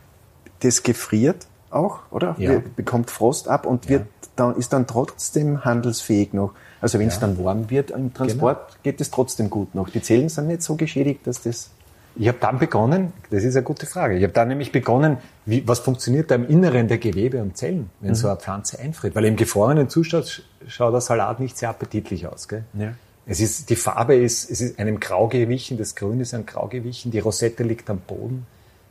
[0.60, 2.34] das gefriert auch, oder?
[2.38, 2.62] Ja.
[2.76, 4.28] Bekommt Frost ab und wird ja.
[4.36, 6.54] dann, ist dann trotzdem handelsfähig noch.
[6.80, 7.12] Also wenn ja.
[7.12, 8.78] es dann warm wird im Transport, genau.
[8.84, 9.90] geht es trotzdem gut noch.
[9.90, 11.68] Die Zellen sind nicht so geschädigt, dass das
[12.16, 15.68] ich habe dann begonnen, das ist eine gute Frage, ich habe dann nämlich begonnen, wie,
[15.68, 18.14] was funktioniert da im Inneren der Gewebe und Zellen, wenn mhm.
[18.14, 19.14] so eine Pflanze einfriert.
[19.14, 22.48] Weil im gefrorenen Zustand schaut der Salat nicht sehr appetitlich aus.
[22.48, 22.64] Gell?
[22.72, 22.94] Ja.
[23.30, 26.66] Es ist, die Farbe ist, es ist einem grau gewichen, das Grün ist ein grau
[26.66, 28.44] gewichen, die Rosette liegt am Boden.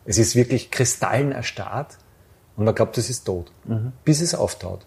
[0.06, 1.98] Es ist wirklich kristallen erstarrt
[2.56, 3.92] und man glaubt, das ist tot, mhm.
[4.06, 4.86] bis es auftaut.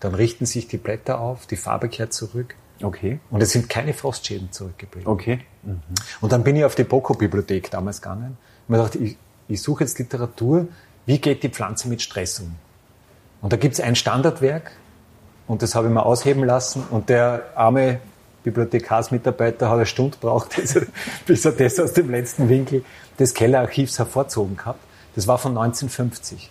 [0.00, 2.56] Dann richten sich die Blätter auf, die Farbe kehrt zurück.
[2.82, 3.20] Okay.
[3.30, 5.06] Und es sind keine Frostschäden zurückgeblieben.
[5.06, 5.38] Okay.
[5.62, 5.80] Mhm.
[6.20, 9.84] Und dann bin ich auf die Boko-Bibliothek damals gegangen und mir gedacht, ich, ich suche
[9.84, 10.66] jetzt Literatur,
[11.06, 12.56] wie geht die Pflanze mit Stress um?
[13.40, 14.72] Und da gibt es ein Standardwerk
[15.46, 18.00] und das habe ich mir ausheben lassen und der arme
[18.44, 20.56] Bibliothekarsmitarbeiter hat eine Stunde braucht,
[21.26, 22.84] bis er das aus dem letzten Winkel
[23.18, 24.80] des Kellerarchivs hervorzogen gehabt.
[25.14, 26.50] Das war von 1950.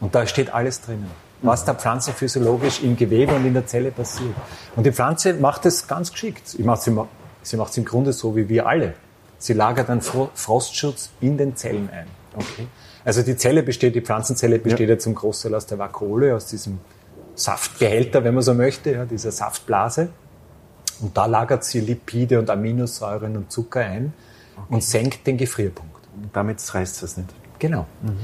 [0.00, 1.10] Und da steht alles drinnen
[1.42, 4.34] was der Pflanze physiologisch im Gewebe und in der Zelle passiert.
[4.76, 6.48] Und die Pflanze macht es ganz geschickt.
[6.48, 6.90] Sie macht sie
[7.56, 8.94] macht es im Grunde so wie wir alle.
[9.38, 12.06] Sie lagert einen Frostschutz in den Zellen ein.
[12.34, 12.66] Okay.
[13.04, 16.46] Also die Zelle besteht, die Pflanzenzelle besteht ja, ja zum Großteil aus der Vakuole, aus
[16.46, 16.80] diesem
[17.36, 20.08] Saftbehälter, wenn man so möchte, ja, dieser Saftblase.
[21.00, 24.12] Und da lagert sie Lipide und Aminosäuren und Zucker ein
[24.56, 24.74] okay.
[24.74, 26.08] und senkt den Gefrierpunkt.
[26.16, 27.28] Und damit reißt es nicht.
[27.58, 27.86] Genau.
[28.02, 28.16] Mhm.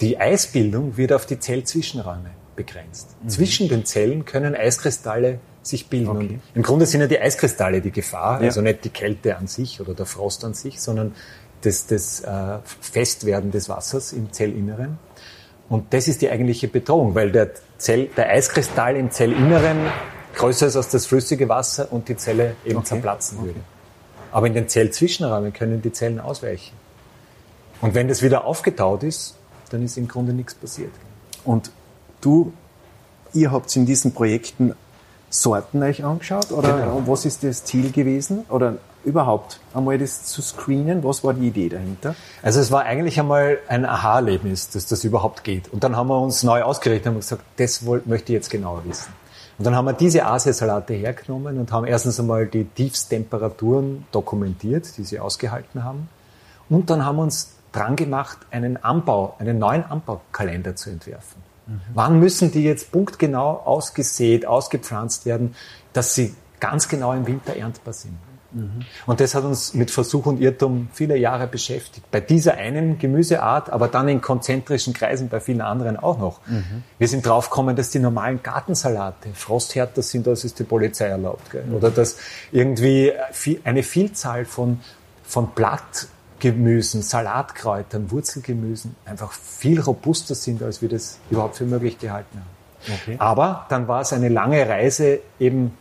[0.00, 3.16] Die Eisbildung wird auf die Zellzwischenräume begrenzt.
[3.22, 3.28] Mhm.
[3.28, 6.08] Zwischen den Zellen können Eiskristalle sich bilden.
[6.08, 6.26] Okay.
[6.26, 8.48] Und Im Grunde sind ja die Eiskristalle die Gefahr, ja.
[8.48, 11.14] also nicht die Kälte an sich oder der Frost an sich, sondern
[11.62, 14.98] das, das äh, Festwerden des Wassers im Zellinneren.
[15.68, 19.78] Und das ist die eigentliche Bedrohung, weil der, Zell, der Eiskristall im Zellinneren
[20.34, 22.86] größer ist als das flüssige Wasser und die Zelle eben okay.
[22.86, 23.60] zerplatzen würde.
[24.32, 26.72] Aber in den Zellzwischenräumen können die Zellen ausweichen.
[27.80, 29.36] Und wenn das wieder aufgetaut ist,
[29.70, 30.92] dann ist im Grunde nichts passiert.
[31.44, 31.70] Und
[32.20, 32.52] du,
[33.32, 34.74] ihr habt in diesen Projekten
[35.30, 37.02] Sorten euch angeschaut oder genau.
[37.06, 38.44] was ist das Ziel gewesen?
[38.48, 41.02] Oder überhaupt einmal das zu screenen?
[41.02, 42.14] Was war die Idee dahinter?
[42.42, 45.72] Also es war eigentlich einmal ein Aha-Erlebnis, dass das überhaupt geht.
[45.72, 49.12] Und dann haben wir uns neu ausgerichtet und gesagt, das möchte ich jetzt genauer wissen.
[49.58, 55.04] Und dann haben wir diese Asiasalate hergenommen und haben erstens einmal die Tiefstemperaturen dokumentiert, die
[55.04, 56.08] sie ausgehalten haben.
[56.68, 61.42] Und dann haben wir uns dran gemacht, einen Anbau, einen neuen Anbaukalender zu entwerfen.
[61.66, 61.80] Mhm.
[61.94, 65.54] Wann müssen die jetzt punktgenau ausgesät, ausgepflanzt werden,
[65.92, 68.16] dass sie ganz genau im Winter erntbar sind?
[68.54, 68.80] Mhm.
[69.06, 72.10] Und das hat uns mit Versuch und Irrtum viele Jahre beschäftigt.
[72.10, 76.40] Bei dieser einen Gemüseart, aber dann in konzentrischen Kreisen bei vielen anderen auch noch.
[76.46, 76.84] Mhm.
[76.98, 81.50] Wir sind draufgekommen, dass die normalen Gartensalate frosthärter sind, als es die Polizei erlaubt.
[81.50, 81.64] Gell?
[81.64, 81.74] Mhm.
[81.74, 82.16] Oder dass
[82.52, 83.12] irgendwie
[83.64, 84.80] eine Vielzahl von,
[85.24, 92.38] von Blattgemüsen, Salatkräutern, Wurzelgemüsen einfach viel robuster sind, als wir das überhaupt für möglich gehalten
[92.38, 92.54] haben.
[93.02, 93.16] Okay.
[93.18, 95.76] Aber dann war es eine lange Reise eben,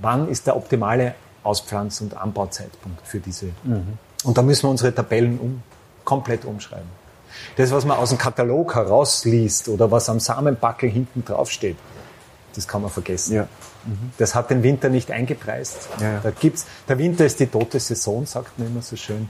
[0.00, 3.46] wann ist der optimale Auspflanz- und Anbauzeitpunkt für diese.
[3.62, 3.98] Mhm.
[4.24, 5.62] Und da müssen wir unsere Tabellen um,
[6.04, 6.88] komplett umschreiben.
[7.56, 11.76] Das, was man aus dem Katalog herausliest oder was am Samenbackel hinten draufsteht,
[12.54, 13.34] das kann man vergessen.
[13.34, 13.42] Ja.
[13.84, 14.12] Mhm.
[14.18, 15.88] Das hat den Winter nicht eingepreist.
[16.00, 19.28] Ja, Da gibt's, der Winter ist die tote Saison, sagt man immer so schön.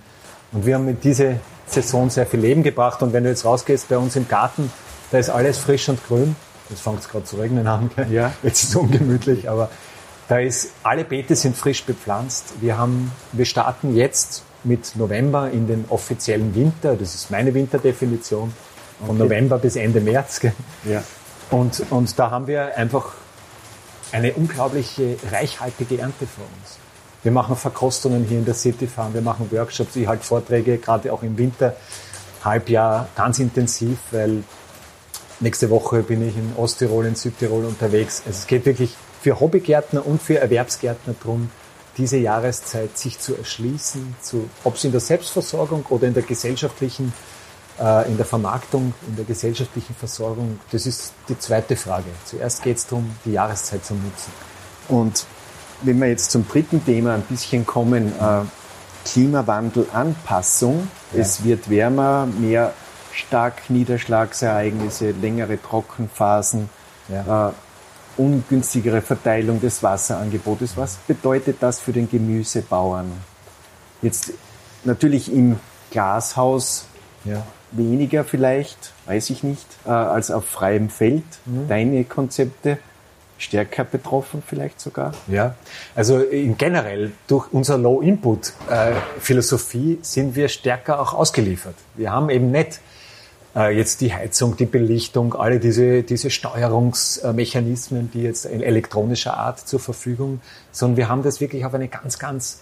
[0.53, 3.03] Und wir haben mit dieser Saison sehr viel Leben gebracht.
[3.03, 4.70] Und wenn du jetzt rausgehst bei uns im Garten,
[5.11, 6.37] da ist alles frisch und grün.
[6.70, 7.90] Jetzt fängt es gerade zu regnen an.
[8.11, 8.33] Ja.
[8.42, 9.68] Jetzt ist es ungemütlich, aber
[10.28, 12.54] da ist, alle Beete sind frisch bepflanzt.
[12.60, 16.96] Wir haben, wir starten jetzt mit November in den offiziellen Winter.
[16.96, 18.52] Das ist meine Winterdefinition.
[19.00, 19.24] Von okay.
[19.24, 20.40] November bis Ende März.
[20.84, 21.02] Ja.
[21.50, 23.12] Und, und da haben wir einfach
[24.12, 26.78] eine unglaubliche, reichhaltige Ernte vor uns.
[27.22, 31.12] Wir machen Verkostungen hier in der City Farm, wir machen Workshops, ich halte Vorträge, gerade
[31.12, 31.74] auch im Winter,
[32.44, 34.44] Halbjahr ganz intensiv, weil
[35.40, 38.22] nächste Woche bin ich in Osttirol, in Südtirol unterwegs.
[38.26, 41.50] Also es geht wirklich für Hobbygärtner und für Erwerbsgärtner darum,
[41.96, 47.14] diese Jahreszeit sich zu erschließen, zu, ob es in der Selbstversorgung oder in der gesellschaftlichen,
[47.80, 52.04] äh, in der Vermarktung, in der gesellschaftlichen Versorgung, das ist die zweite Frage.
[52.26, 54.30] Zuerst geht es darum, die Jahreszeit zu nutzen.
[54.88, 55.24] Und
[55.80, 58.42] wenn wir jetzt zum dritten Thema ein bisschen kommen, äh,
[59.06, 60.88] Klimawandel, Anpassung.
[61.12, 61.20] Ja.
[61.20, 62.74] Es wird wärmer, mehr
[63.10, 66.68] stark Niederschlagsereignisse, längere Trockenphasen.
[67.08, 67.48] Ja.
[67.48, 67.52] Äh,
[68.16, 70.77] ungünstigere Verteilung des Wasserangebotes.
[70.77, 73.12] Was bedeutet das für den Gemüsebauern?
[74.03, 74.33] Jetzt
[74.85, 75.59] natürlich im
[75.90, 76.87] Glashaus
[77.24, 77.44] ja.
[77.70, 81.24] weniger vielleicht, weiß ich nicht, äh, als auf freiem Feld.
[81.46, 81.68] Mhm.
[81.68, 82.79] Deine Konzepte
[83.38, 85.12] stärker betroffen vielleicht sogar?
[85.27, 85.55] Ja,
[85.94, 91.77] also generell durch unser Low-Input-Philosophie äh, sind wir stärker auch ausgeliefert.
[91.94, 92.81] Wir haben eben nicht
[93.55, 99.79] jetzt die Heizung, die Belichtung, alle diese, diese Steuerungsmechanismen, die jetzt in elektronischer Art zur
[99.79, 100.40] Verfügung,
[100.73, 102.61] sondern wir haben das wirklich auf eine ganz, ganz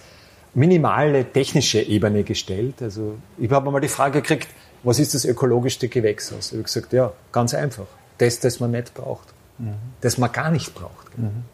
[0.54, 2.82] minimale technische Ebene gestellt.
[2.82, 4.48] Also ich habe mal die Frage gekriegt,
[4.82, 6.48] was ist das ökologischste Gewächshaus?
[6.48, 7.86] Ich habe gesagt, ja, ganz einfach.
[8.18, 9.28] Das, das man nicht braucht.
[9.58, 9.74] Mhm.
[10.00, 11.16] Das man gar nicht braucht.
[11.16, 11.44] Mhm.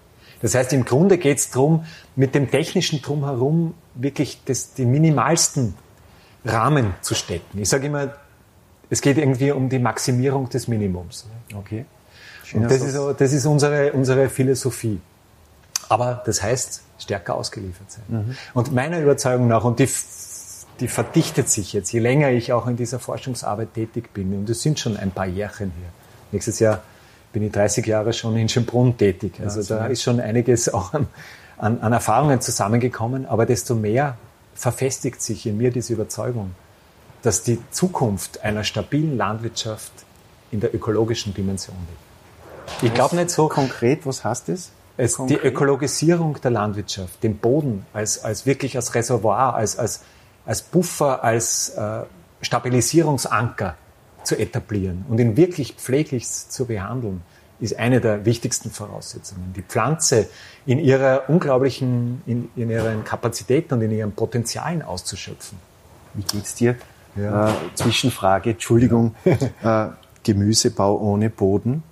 [0.40, 1.84] Das heißt, im Grunde geht es darum,
[2.16, 5.74] mit dem technischen Drumherum wirklich das, die minimalsten
[6.44, 7.58] Rahmen zu stecken.
[7.58, 8.14] Ich sage immer,
[8.90, 11.26] es geht irgendwie um die Maximierung des Minimums.
[11.54, 11.84] Okay.
[12.54, 15.00] Und das ist, das ist unsere, unsere Philosophie.
[15.88, 18.04] Aber das heißt, stärker ausgeliefert sein.
[18.08, 18.36] Mhm.
[18.54, 19.88] Und meiner Überzeugung nach, und die,
[20.80, 24.62] die verdichtet sich jetzt, je länger ich auch in dieser Forschungsarbeit tätig bin, und es
[24.62, 25.88] sind schon ein paar Jährchen hier.
[26.32, 26.82] Nächstes Jahr
[27.32, 29.34] bin ich 30 Jahre schon in Schönbrunn tätig.
[29.42, 31.06] Also ja, da ist schon einiges auch an,
[31.56, 34.16] an, an Erfahrungen zusammengekommen, aber desto mehr
[34.54, 36.54] verfestigt sich in mir diese Überzeugung,
[37.22, 39.92] dass die Zukunft einer stabilen Landwirtschaft
[40.50, 42.82] in der ökologischen Dimension liegt.
[42.82, 43.48] Ich glaube nicht so.
[43.48, 44.70] Konkret, was heißt das?
[44.96, 50.02] Es, die Ökologisierung der Landwirtschaft, den Boden als, als wirklich als Reservoir, als, als,
[50.44, 52.02] als Buffer, als äh,
[52.40, 53.76] Stabilisierungsanker
[54.24, 57.22] zu etablieren und ihn wirklich pfleglichst zu behandeln,
[57.60, 59.52] ist eine der wichtigsten Voraussetzungen.
[59.56, 60.28] Die Pflanze
[60.66, 65.58] in ihrer unglaublichen, in, in ihren Kapazitäten und in ihren Potenzialen auszuschöpfen.
[66.14, 66.76] Wie geht's dir?
[67.16, 67.50] Ja.
[67.50, 69.14] Äh, Zwischenfrage, Entschuldigung.
[69.62, 69.86] Ja.
[69.86, 69.90] Äh,
[70.24, 71.82] Gemüsebau ohne Boden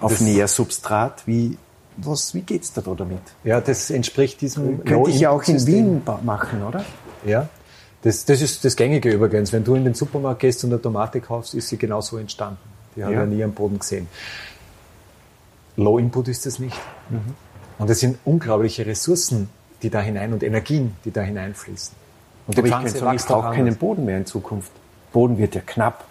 [0.00, 1.26] auf das Nährsubstrat.
[1.26, 1.58] Wie,
[1.96, 3.20] was, wie geht's da damit?
[3.44, 4.84] Ja, das entspricht diesem.
[4.84, 6.84] Könnte ich ja auch in Wien machen, oder?
[7.26, 7.48] Ja.
[8.02, 9.52] Das, das ist das gängige übrigens.
[9.52, 12.58] Wenn du in den Supermarkt gehst und eine Tomate kaufst, ist sie genauso entstanden.
[12.96, 14.08] Die hat ja, ja nie am Boden gesehen.
[15.76, 16.76] Low Input ist es nicht.
[17.10, 17.34] Mhm.
[17.78, 19.50] Und es sind unglaubliche Ressourcen,
[19.82, 21.99] die da hinein und Energien, die da hineinfließen.
[22.50, 24.72] Und die Aber ich, sagen, ich brauche keinen Boden mehr in Zukunft.
[25.12, 26.04] Boden wird ja knapp.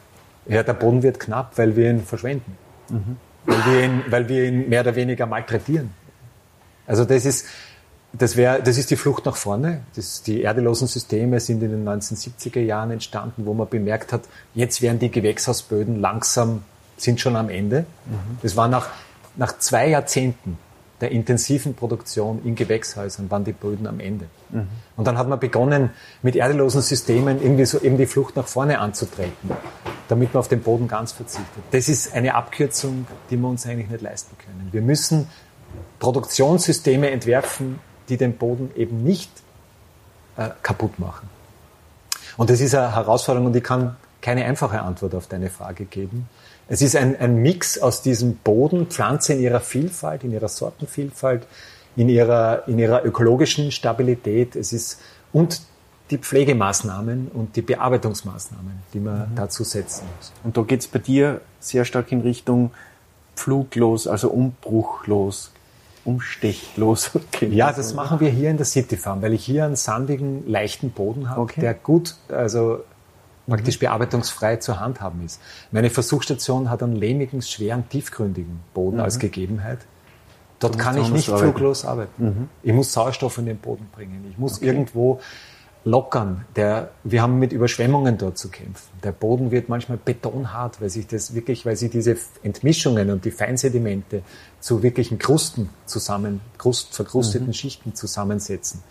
[0.48, 2.58] Ja, der Boden wird knapp, weil wir ihn verschwenden.
[2.90, 3.18] Mhm.
[3.46, 5.90] Weil, wir ihn, weil wir ihn mehr oder weniger malträtieren.
[6.88, 7.46] Also das ist,
[8.14, 9.82] das, wär, das ist die Flucht nach vorne.
[9.96, 14.22] Das, die erdelosen Systeme sind in den 1970er Jahren entstanden, wo man bemerkt hat,
[14.56, 16.64] jetzt werden die Gewächshausböden langsam,
[16.96, 17.82] sind schon am Ende.
[18.06, 18.38] Mhm.
[18.42, 18.88] Das war nach,
[19.36, 20.58] nach zwei Jahrzehnten
[21.02, 24.26] der intensiven Produktion in Gewächshäusern waren die Böden am Ende.
[24.50, 24.68] Mhm.
[24.98, 28.80] Und dann hat man begonnen, mit erdelosen Systemen irgendwie so eben die Flucht nach vorne
[28.80, 29.52] anzutreten,
[30.08, 31.64] damit man auf den Boden ganz verzichtet.
[31.72, 34.70] Das ist eine Abkürzung, die wir uns eigentlich nicht leisten können.
[34.72, 35.28] Wir müssen
[36.00, 39.32] Produktionssysteme entwerfen, die den Boden eben nicht
[40.38, 41.30] äh, kaputt machen.
[42.38, 46.28] Und das ist eine Herausforderung und ich kann keine einfache Antwort auf deine Frage geben.
[46.70, 51.48] Es ist ein, ein Mix aus diesem Boden, Pflanze in ihrer Vielfalt, in ihrer Sortenvielfalt,
[51.96, 54.56] in ihrer, in ihrer ökologischen Stabilität.
[54.56, 55.02] Es ist,
[55.34, 55.62] und
[56.12, 59.36] die Pflegemaßnahmen und die Bearbeitungsmaßnahmen, die man mhm.
[59.36, 60.32] dazu setzen muss.
[60.44, 62.72] Und da geht es bei dir sehr stark in Richtung
[63.36, 65.52] pfluglos, also umbruchlos
[66.06, 67.12] umstechlos.
[67.42, 70.92] ja, das machen wir hier in der City Farm, weil ich hier einen sandigen, leichten
[70.92, 71.62] Boden habe, okay.
[71.62, 72.84] der gut, also
[73.50, 73.82] praktisch mhm.
[73.82, 75.42] bearbeitungsfrei zu handhaben ist.
[75.72, 79.04] Meine Versuchsstation hat einen lehmigen, schweren, tiefgründigen Boden mhm.
[79.04, 79.80] als Gegebenheit.
[80.60, 82.26] Dort kann ich nicht fluglos arbeiten.
[82.26, 82.50] Mhm.
[82.64, 84.26] Ich muss Sauerstoff in den Boden bringen.
[84.30, 84.68] Ich muss okay.
[84.68, 85.20] irgendwo
[85.86, 86.46] lockern.
[86.56, 88.90] Der, wir haben mit Überschwemmungen dort zu kämpfen.
[89.04, 93.32] Der Boden wird manchmal betonhart, weil sich das wirklich, weil sich diese Entmischungen und die
[93.32, 94.22] Feinsedimente
[94.60, 97.54] zu wirklichen Krusten zusammen, Krust, verkrusteten mhm.
[97.54, 98.84] Schichten zusammensetzen.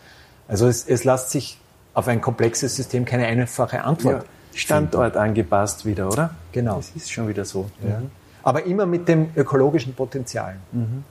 [0.46, 1.60] Also es, es lässt sich
[1.92, 4.22] auf ein komplexes System keine einfache Antwort.
[4.22, 6.34] Ja, Standort angepasst wieder, oder?
[6.52, 6.76] Genau.
[6.76, 7.70] Das ist schon wieder so.
[7.86, 8.02] Ja.
[8.42, 10.56] Aber immer mit dem ökologischen Potenzial.
[10.72, 10.80] Mhm.
[10.80, 11.04] Mhm.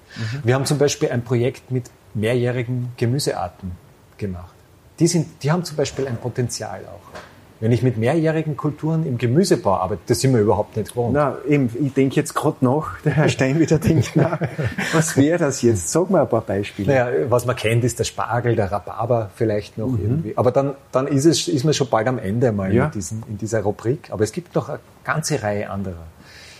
[0.44, 3.72] Wir haben zum Beispiel ein Projekt mit mehrjährigen Gemüsearten
[4.18, 4.58] gemacht
[5.00, 7.20] die, sind, die haben zum Beispiel ein Potenzial auch.
[7.60, 11.13] Wenn ich mit mehrjährigen Kulturen im Gemüsebau arbeite, das sind wir überhaupt nicht gewohnt.
[11.13, 14.38] Na, eben, ich denke jetzt gerade nach, der Herr Stein wieder denkt, na,
[14.93, 15.91] was wäre das jetzt?
[15.91, 16.93] Sag mal ein paar Beispiele.
[16.93, 20.00] Naja, was man kennt, ist der Spargel, der Rhabarber vielleicht noch mhm.
[20.02, 20.34] irgendwie.
[20.38, 22.86] Aber dann, dann ist, es, ist man schon bald am Ende mal ja.
[22.86, 24.10] in, diesen, in dieser Rubrik.
[24.12, 26.06] Aber es gibt noch eine ganze Reihe anderer.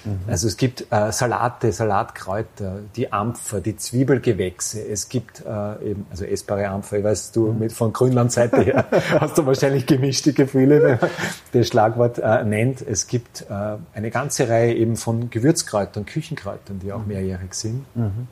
[0.05, 0.19] Mhm.
[0.27, 4.88] Also es gibt äh, Salate, Salatkräuter, die Ampfer, die Zwiebelgewächse.
[4.88, 7.60] Es gibt äh, eben, also essbare Ampfer, ich weiß, du mhm.
[7.60, 8.86] mit von Grünlandseite her
[9.19, 11.10] hast du wahrscheinlich gemischte Gefühle, wenn man
[11.51, 12.81] das Schlagwort äh, nennt.
[12.81, 17.07] Es gibt äh, eine ganze Reihe eben von Gewürzkräutern, Küchenkräutern, die auch mhm.
[17.07, 17.86] mehrjährig sind.
[17.95, 18.27] Mhm.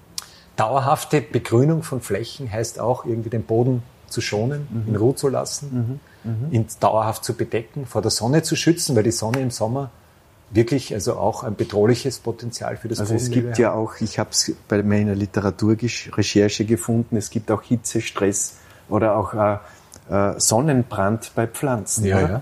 [0.55, 4.87] Dauerhafte Begrünung von Flächen heißt auch, irgendwie den Boden zu schonen, mhm.
[4.87, 6.31] in Ruhe zu lassen, mhm.
[6.31, 6.51] mhm.
[6.51, 9.91] ihn dauerhaft zu bedecken, vor der Sonne zu schützen, weil die Sonne im Sommer
[10.55, 14.29] wirklich also auch ein bedrohliches Potenzial für das Also es gibt ja auch, ich habe
[14.31, 18.57] es bei meiner Literaturrecherche gefunden, es gibt auch Hitzestress
[18.89, 19.57] oder auch äh,
[20.09, 22.05] äh, Sonnenbrand bei Pflanzen.
[22.05, 22.27] Ja, ja.
[22.27, 22.39] ja,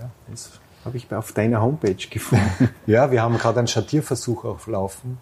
[0.00, 0.10] ja.
[0.30, 0.50] Das
[0.84, 2.70] habe ich auf deiner Homepage gefunden.
[2.86, 5.18] ja, wir haben gerade einen Schattierversuch auch laufen.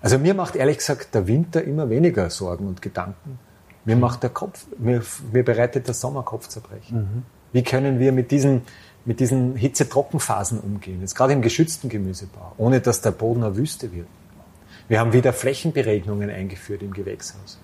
[0.00, 3.38] Also mir macht ehrlich gesagt der Winter immer weniger Sorgen und Gedanken.
[3.84, 6.98] Mir macht der Kopf, mir, mir bereitet der Sommer Kopfzerbrechen.
[6.98, 7.22] Mhm.
[7.52, 8.62] Wie können wir mit diesen
[9.04, 13.92] mit diesen Hitze-Trockenphasen umgehen, jetzt gerade im geschützten Gemüsebau, ohne dass der Boden eine Wüste
[13.92, 14.06] wird.
[14.88, 17.58] Wir haben wieder Flächenberegnungen eingeführt im Gewächshaus.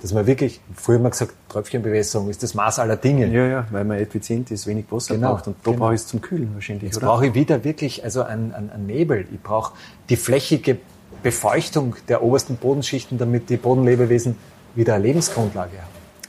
[0.00, 3.26] Dass man wirklich, früher haben wir gesagt, Tröpfchenbewässerung ist das Maß aller Dinge.
[3.26, 5.48] Ja, ja, weil man effizient ist, wenig Wasser genau, braucht.
[5.48, 5.84] Und da genau.
[5.84, 8.86] brauche ich es zum Kühlen wahrscheinlich, Jetzt brauche ich wieder wirklich also einen, einen, einen
[8.86, 9.26] Nebel.
[9.32, 9.74] Ich brauche
[10.08, 10.78] die flächige
[11.24, 14.36] Befeuchtung der obersten Bodenschichten, damit die Bodenlebewesen
[14.76, 15.72] wieder eine Lebensgrundlage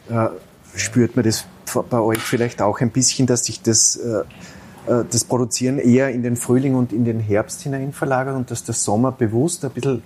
[0.10, 0.34] haben.
[0.34, 1.46] Äh, spürt man das
[1.90, 4.20] bei euch vielleicht auch ein bisschen, dass sich das, äh,
[4.92, 8.64] äh, das Produzieren eher in den Frühling und in den Herbst hinein verlagert und dass
[8.64, 10.02] der Sommer bewusst ein bisschen,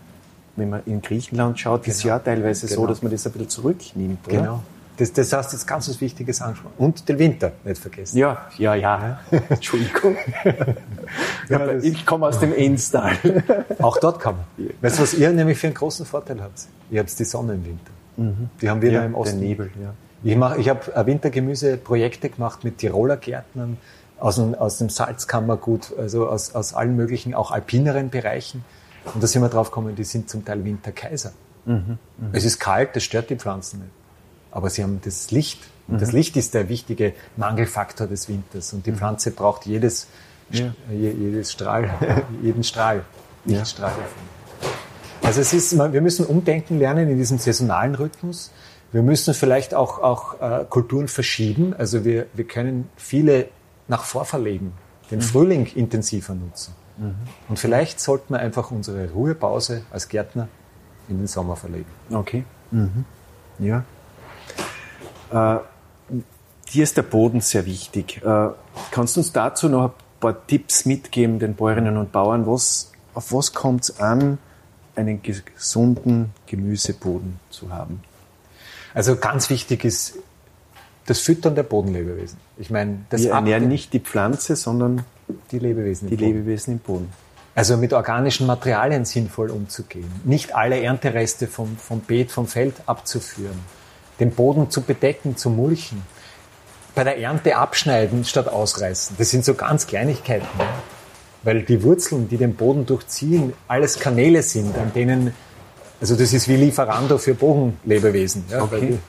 [0.56, 1.96] wenn man in Griechenland schaut, genau.
[1.96, 2.82] ist ja teilweise genau.
[2.82, 4.28] so, dass man das ein bisschen zurücknimmt.
[4.28, 4.38] Oder?
[4.38, 4.64] Genau.
[4.98, 6.76] Das, das heißt jetzt ganz was Wichtiges angesprochen.
[6.78, 8.16] Und den Winter nicht vergessen.
[8.16, 9.20] Ja, ja, ja.
[9.50, 10.16] Entschuldigung.
[11.50, 13.18] ja, ich komme aus dem Enstal.
[13.80, 14.70] Auch dort kann man.
[14.82, 16.68] Weißt du, was ihr nämlich für einen großen Vorteil habt?
[16.92, 17.92] Ihr habt die Sonne im Winter.
[18.18, 18.50] Mhm.
[18.62, 19.40] Die haben wir ja, da im Osten.
[19.40, 19.94] Der Nebel, ja.
[20.24, 23.78] Ich, mach, ich habe Wintergemüseprojekte gemacht mit Tiroler Gärtnern
[24.20, 28.64] aus dem, aus dem Salzkammergut, also aus, aus allen möglichen, auch alpineren Bereichen.
[29.14, 31.34] Und da sind wir drauf gekommen, die sind zum Teil Winterkaiser.
[31.66, 32.30] Mhm, mh.
[32.32, 33.92] Es ist kalt, das stört die Pflanzen nicht.
[34.52, 35.60] Aber sie haben das Licht.
[35.88, 36.00] Und mhm.
[36.00, 38.72] das Licht ist der wichtige Mangelfaktor des Winters.
[38.72, 38.98] Und die mhm.
[38.98, 40.08] Pflanze braucht jedes,
[40.52, 40.74] ja.
[40.90, 41.90] jedes Strahl,
[42.42, 43.04] jeden Strahl,
[43.44, 44.74] Lichtstrahl davon.
[45.22, 48.52] Also es ist, wir müssen umdenken lernen in diesem saisonalen Rhythmus.
[48.94, 51.74] Wir müssen vielleicht auch, auch äh, Kulturen verschieben.
[51.76, 53.50] Also wir, wir können viele
[53.88, 54.72] nach vorverlegen,
[55.10, 55.24] den mhm.
[55.24, 56.76] Frühling intensiver nutzen.
[56.98, 57.16] Mhm.
[57.50, 60.48] Und vielleicht sollten wir einfach unsere Ruhepause als Gärtner
[61.10, 61.90] in den Sommer verlegen.
[62.12, 62.46] Okay.
[62.70, 63.06] Mhm.
[63.58, 63.84] Ja.
[65.32, 65.60] Äh,
[66.72, 68.22] dir ist der Boden sehr wichtig.
[68.24, 68.50] Äh,
[68.92, 72.46] kannst du uns dazu noch ein paar Tipps mitgeben, den Bäuerinnen und Bauern?
[72.46, 74.38] Was, auf was kommt es an,
[74.96, 78.04] einen gesunden Gemüseboden zu haben?
[78.94, 80.16] Also ganz wichtig ist
[81.06, 82.38] das Füttern der Bodenlebewesen.
[82.58, 85.04] Ich meine, das Wir ernähren nicht die Pflanze, sondern
[85.52, 87.12] die Lebewesen, die im Lebewesen im Boden.
[87.56, 90.12] Also mit organischen Materialien sinnvoll umzugehen.
[90.24, 93.60] Nicht alle Erntereste vom, vom Beet, vom Feld abzuführen.
[94.20, 96.02] Den Boden zu bedecken, zu mulchen.
[96.96, 99.18] Bei der Ernte abschneiden statt ausreißen.
[99.20, 100.48] Das sind so ganz Kleinigkeiten.
[101.44, 105.34] Weil die Wurzeln, die den Boden durchziehen, alles Kanäle sind, an denen,
[106.04, 108.44] also das ist wie Lieferando für Bodenlebewesen.
[108.50, 108.64] Ja?
[108.64, 109.00] Okay.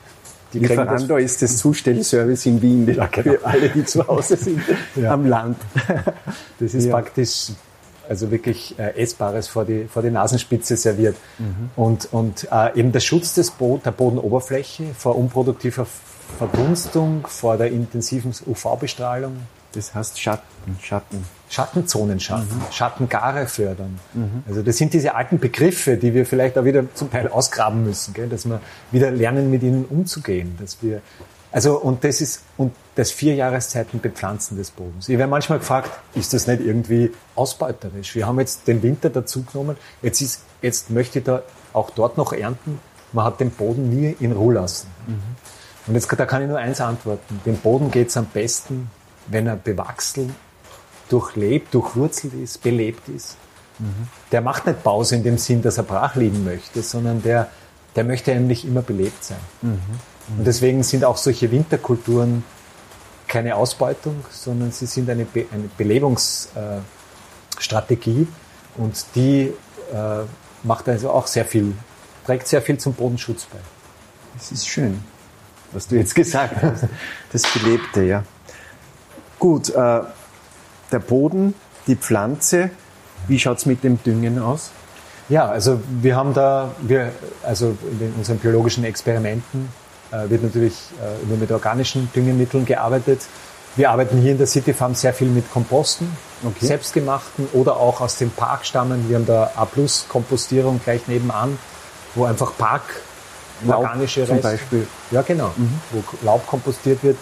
[0.52, 3.32] Die, die Lieferando das, ist das Zustellservice in Wien ja, genau.
[3.32, 4.62] für alle, die zu Hause sind
[4.94, 5.12] ja.
[5.12, 5.56] am Land.
[6.60, 7.48] Das ist praktisch
[8.08, 11.16] also wirklich äh, Essbares vor die, vor die Nasenspitze serviert.
[11.40, 11.70] Mhm.
[11.74, 15.88] Und, und äh, eben der Schutz des Bo der Bodenoberfläche vor unproduktiver
[16.38, 19.38] Verdunstung, vor der intensiven UV-Bestrahlung.
[19.72, 21.24] Das heißt Schatten, Schatten.
[21.54, 22.72] Schattenzonen schaffen, mhm.
[22.72, 23.98] Schattengare fördern.
[24.12, 24.42] Mhm.
[24.48, 28.12] Also das sind diese alten Begriffe, die wir vielleicht auch wieder zum Teil ausgraben müssen,
[28.12, 28.28] gell?
[28.28, 31.00] dass wir wieder lernen, mit ihnen umzugehen, dass wir
[31.54, 35.08] also, und das ist, und das vier Jahreszeiten bepflanzen des Bodens.
[35.08, 38.16] Ich werde manchmal gefragt, ist das nicht irgendwie ausbeuterisch?
[38.16, 39.76] Wir haben jetzt den Winter dazu genommen.
[40.02, 42.80] Jetzt ist, jetzt möchte ich da auch dort noch ernten.
[43.12, 44.88] Man hat den Boden nie in Ruhe lassen.
[45.06, 45.22] Mhm.
[45.86, 47.40] Und jetzt, da kann ich nur eins antworten.
[47.46, 48.90] Dem Boden geht es am besten,
[49.28, 50.34] wenn er bewachsen,
[51.08, 53.36] durchlebt, durchwurzelt ist, belebt ist.
[53.78, 54.08] Mhm.
[54.32, 57.48] Der macht nicht Pause in dem Sinn, dass er brach liegen möchte, sondern der,
[57.96, 59.38] der möchte eigentlich immer belebt sein.
[59.62, 59.78] Mhm.
[60.38, 62.44] Und deswegen sind auch solche Winterkulturen
[63.28, 68.26] keine Ausbeutung, sondern sie sind eine, Be eine Belebungsstrategie
[68.76, 69.52] und die
[69.92, 70.22] äh,
[70.62, 71.74] macht also auch sehr viel,
[72.26, 73.58] trägt sehr viel zum Bodenschutz bei.
[74.34, 75.04] Das ist schön,
[75.72, 76.86] was du jetzt gesagt hast.
[77.32, 78.24] Das Belebte, ja.
[79.38, 80.00] Gut, äh,
[80.94, 81.54] der Boden,
[81.86, 82.70] die Pflanze,
[83.28, 84.70] wie schaut es mit dem Düngen aus?
[85.28, 89.68] Ja, also wir haben da, wir, also in unseren biologischen Experimenten
[90.10, 93.22] äh, wird natürlich äh, nur mit organischen Düngemitteln gearbeitet.
[93.76, 96.08] Wir arbeiten hier in der City Farm sehr viel mit Komposten,
[96.44, 96.66] okay.
[96.66, 99.08] selbstgemachten oder auch aus dem Park stammen.
[99.08, 101.58] Wir haben da A-Plus-Kompostierung gleich nebenan,
[102.14, 102.82] wo einfach Park
[103.66, 104.86] Laub organische Reste, zum Beispiel.
[105.10, 105.80] Ja, genau, mhm.
[105.90, 107.16] wo Laub kompostiert wird.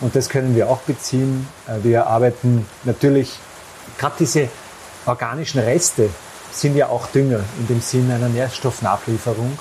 [0.00, 1.48] Und das können wir auch beziehen.
[1.66, 3.38] Äh, wir arbeiten natürlich,
[3.98, 4.48] gerade diese
[5.06, 6.10] organischen Reste
[6.52, 9.58] sind ja auch Dünger in dem Sinn einer Nährstoffnachlieferung.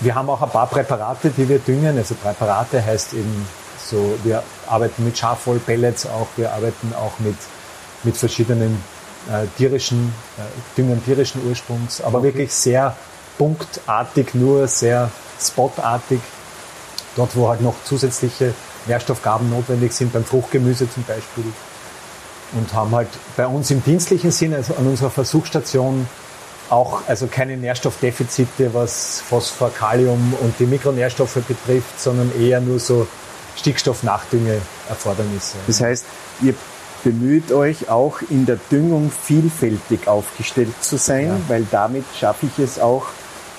[0.00, 1.96] Wir haben auch ein paar Präparate, die wir düngen.
[1.96, 3.46] Also Präparate heißt eben
[3.90, 7.36] so, wir arbeiten mit Schafwollpellets auch, wir arbeiten auch mit,
[8.02, 8.82] mit verschiedenen
[9.30, 12.28] äh, tierischen, äh, Düngern tierischen Ursprungs, aber okay.
[12.28, 12.96] wirklich sehr
[13.38, 16.20] punktartig, nur sehr spotartig.
[17.14, 18.54] Dort, wo halt noch zusätzliche
[18.86, 21.44] Nährstoffgaben notwendig sind, beim Fruchtgemüse zum Beispiel.
[22.52, 26.06] Und haben halt bei uns im dienstlichen Sinne, also an unserer Versuchsstation,
[26.68, 33.06] auch also keine Nährstoffdefizite, was Phosphor, Kalium und die Mikronährstoffe betrifft, sondern eher nur so
[33.56, 35.56] Stickstoffnachdünge-Erfordernisse.
[35.66, 36.04] Das heißt,
[36.42, 36.54] ihr
[37.04, 41.40] bemüht euch auch in der Düngung vielfältig aufgestellt zu sein, ja.
[41.48, 43.06] weil damit schaffe ich es auch,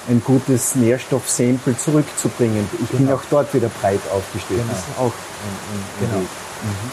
[0.09, 2.67] ein gutes Nährstoffsample zurückzubringen.
[2.81, 2.99] Ich genau.
[2.99, 4.61] bin auch dort wieder breit aufgestellt.
[4.61, 4.71] Genau.
[4.71, 6.19] Das ist auch ein, ein, ein genau.
[6.19, 6.91] Mhm.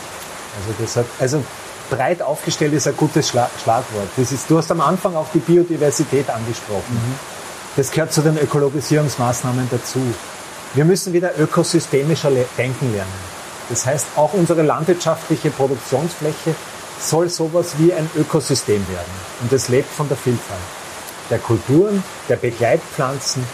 [0.59, 1.45] Also das hat, also
[1.91, 4.09] breit aufgestellt ist ein gutes Schla Schlagwort.
[4.17, 6.95] Das ist, du hast am Anfang auch die Biodiversität angesprochen.
[6.95, 7.19] Mhm.
[7.77, 10.01] Das gehört zu den Ökologisierungsmaßnahmen dazu.
[10.75, 13.31] Wir müssen wieder ökosystemischer denken lernen.
[13.69, 16.55] Das heißt, auch unsere landwirtschaftliche Produktionsfläche
[17.01, 19.13] soll sowas wie ein Ökosystem werden.
[19.43, 20.80] Und es lebt von der Vielfalt
[21.31, 23.45] der Kulturen, der Begleitpflanzen.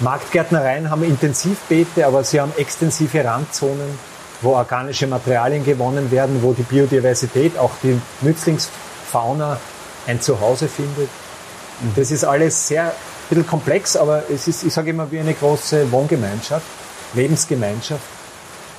[0.00, 3.98] Marktgärtnereien haben Intensivbeete, aber sie haben extensive Randzonen
[4.42, 9.58] wo organische Materialien gewonnen werden, wo die Biodiversität, auch die Nützlingsfauna
[10.06, 11.08] ein Zuhause findet.
[11.80, 11.92] Mhm.
[11.96, 12.92] Das ist alles sehr ein
[13.28, 16.66] bisschen komplex, aber es ist, ich sage immer, wie eine große Wohngemeinschaft,
[17.14, 18.04] Lebensgemeinschaft.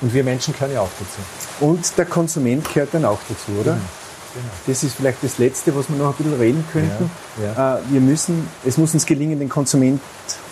[0.00, 1.64] Und wir Menschen gehören ja auch dazu.
[1.64, 3.74] Und der Konsument gehört dann auch dazu, oder?
[3.74, 3.97] Mhm.
[4.34, 4.46] Genau.
[4.66, 7.10] Das ist vielleicht das Letzte, was wir noch ein bisschen reden könnten.
[7.42, 7.78] Ja, ja.
[7.78, 10.00] Äh, wir müssen, es muss uns gelingen, den Konsument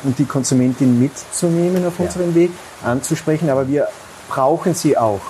[0.05, 2.07] und die Konsumentin mitzunehmen auf ja.
[2.07, 2.51] unserem Weg,
[2.83, 3.89] anzusprechen, aber wir
[4.29, 5.21] brauchen sie auch,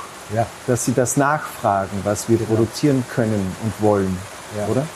[0.66, 2.51] dass sie das nachfragen, was wir genau.
[2.51, 4.16] produzieren können und wollen,
[4.70, 4.86] oder?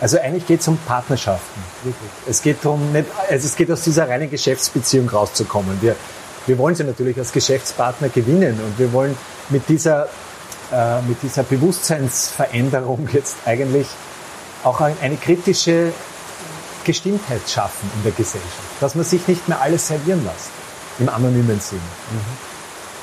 [0.00, 1.62] Also eigentlich geht es um Partnerschaften.
[1.82, 2.10] Wirklich.
[2.28, 5.80] Es geht darum, nicht, also es geht aus dieser reinen Geschäftsbeziehung rauszukommen.
[5.80, 5.96] Wir,
[6.46, 9.16] wir wollen sie natürlich als Geschäftspartner gewinnen und wir wollen
[9.50, 10.08] mit dieser,
[10.72, 13.86] äh, mit dieser Bewusstseinsveränderung jetzt eigentlich
[14.62, 15.92] auch eine kritische
[16.84, 18.52] Gestimmtheit schaffen in der Gesellschaft.
[18.80, 20.50] Dass man sich nicht mehr alles servieren lässt,
[20.98, 21.80] im anonymen Sinn.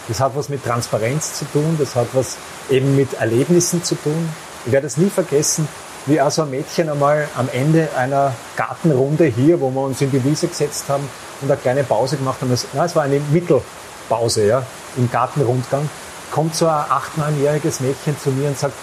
[0.07, 2.37] Das hat was mit Transparenz zu tun, das hat was
[2.69, 4.29] eben mit Erlebnissen zu tun.
[4.65, 5.67] Ich werde es nie vergessen,
[6.05, 10.11] wie auch so ein Mädchen einmal am Ende einer Gartenrunde hier, wo wir uns in
[10.11, 11.07] die Wiese gesetzt haben
[11.41, 12.51] und eine kleine Pause gemacht haben.
[12.51, 14.63] Es, na, es war eine Mittelpause, ja,
[14.97, 15.89] im Gartenrundgang.
[16.31, 18.73] Kommt so ein acht, neunjähriges Mädchen zu mir und sagt,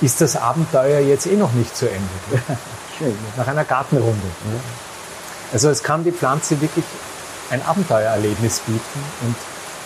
[0.00, 2.08] ist das Abenteuer jetzt eh noch nicht zu Ende?
[2.98, 3.16] Schön.
[3.36, 4.26] Nach einer Gartenrunde.
[5.52, 6.84] Also es kann die Pflanze wirklich
[7.50, 9.36] ein Abenteuererlebnis bieten und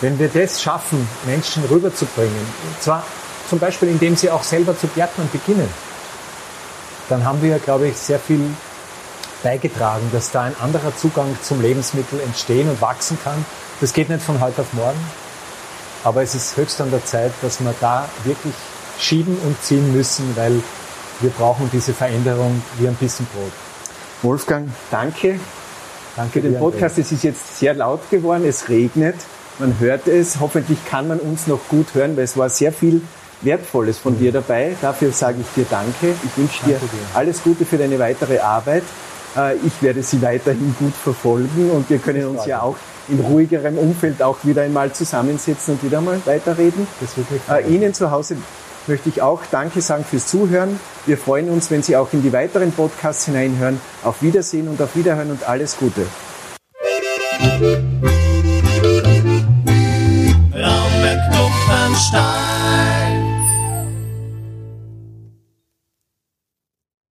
[0.01, 2.47] wenn wir das schaffen, Menschen rüberzubringen,
[2.79, 3.03] zwar
[3.49, 5.69] zum Beispiel indem sie auch selber zu Gärtnern beginnen,
[7.09, 8.39] dann haben wir, glaube ich, sehr viel
[9.43, 13.45] beigetragen, dass da ein anderer Zugang zum Lebensmittel entstehen und wachsen kann.
[13.81, 14.99] Das geht nicht von heute auf morgen,
[16.03, 18.53] aber es ist höchst an der Zeit, dass wir da wirklich
[18.99, 20.61] schieben und ziehen müssen, weil
[21.21, 23.51] wir brauchen diese Veränderung wie ein bisschen Brot.
[24.21, 25.39] Wolfgang, danke.
[26.15, 26.97] Danke für den Podcast.
[26.97, 29.15] Es ist jetzt sehr laut geworden, es regnet,
[29.59, 30.39] man hört es.
[30.39, 33.01] Hoffentlich kann man uns noch gut hören, weil es war sehr viel
[33.41, 34.19] Wertvolles von mhm.
[34.19, 34.75] dir dabei.
[34.81, 36.13] Dafür sage ich dir Danke.
[36.23, 36.79] Ich wünsche dir, dir
[37.13, 38.83] alles Gute für deine weitere Arbeit.
[39.35, 42.77] Äh, ich werde sie weiterhin gut verfolgen und wir können uns ja auch
[43.07, 46.87] in ruhigerem Umfeld auch wieder einmal zusammensetzen und wieder mal weiterreden.
[47.01, 48.37] Das wird äh, Ihnen zu Hause
[48.89, 50.79] möchte ich auch Danke sagen fürs Zuhören.
[51.05, 53.79] Wir freuen uns, wenn Sie auch in die weiteren Podcasts hineinhören.
[54.03, 56.01] Auf Wiedersehen und auf Wiederhören und alles Gute.
[60.53, 61.19] Raumberg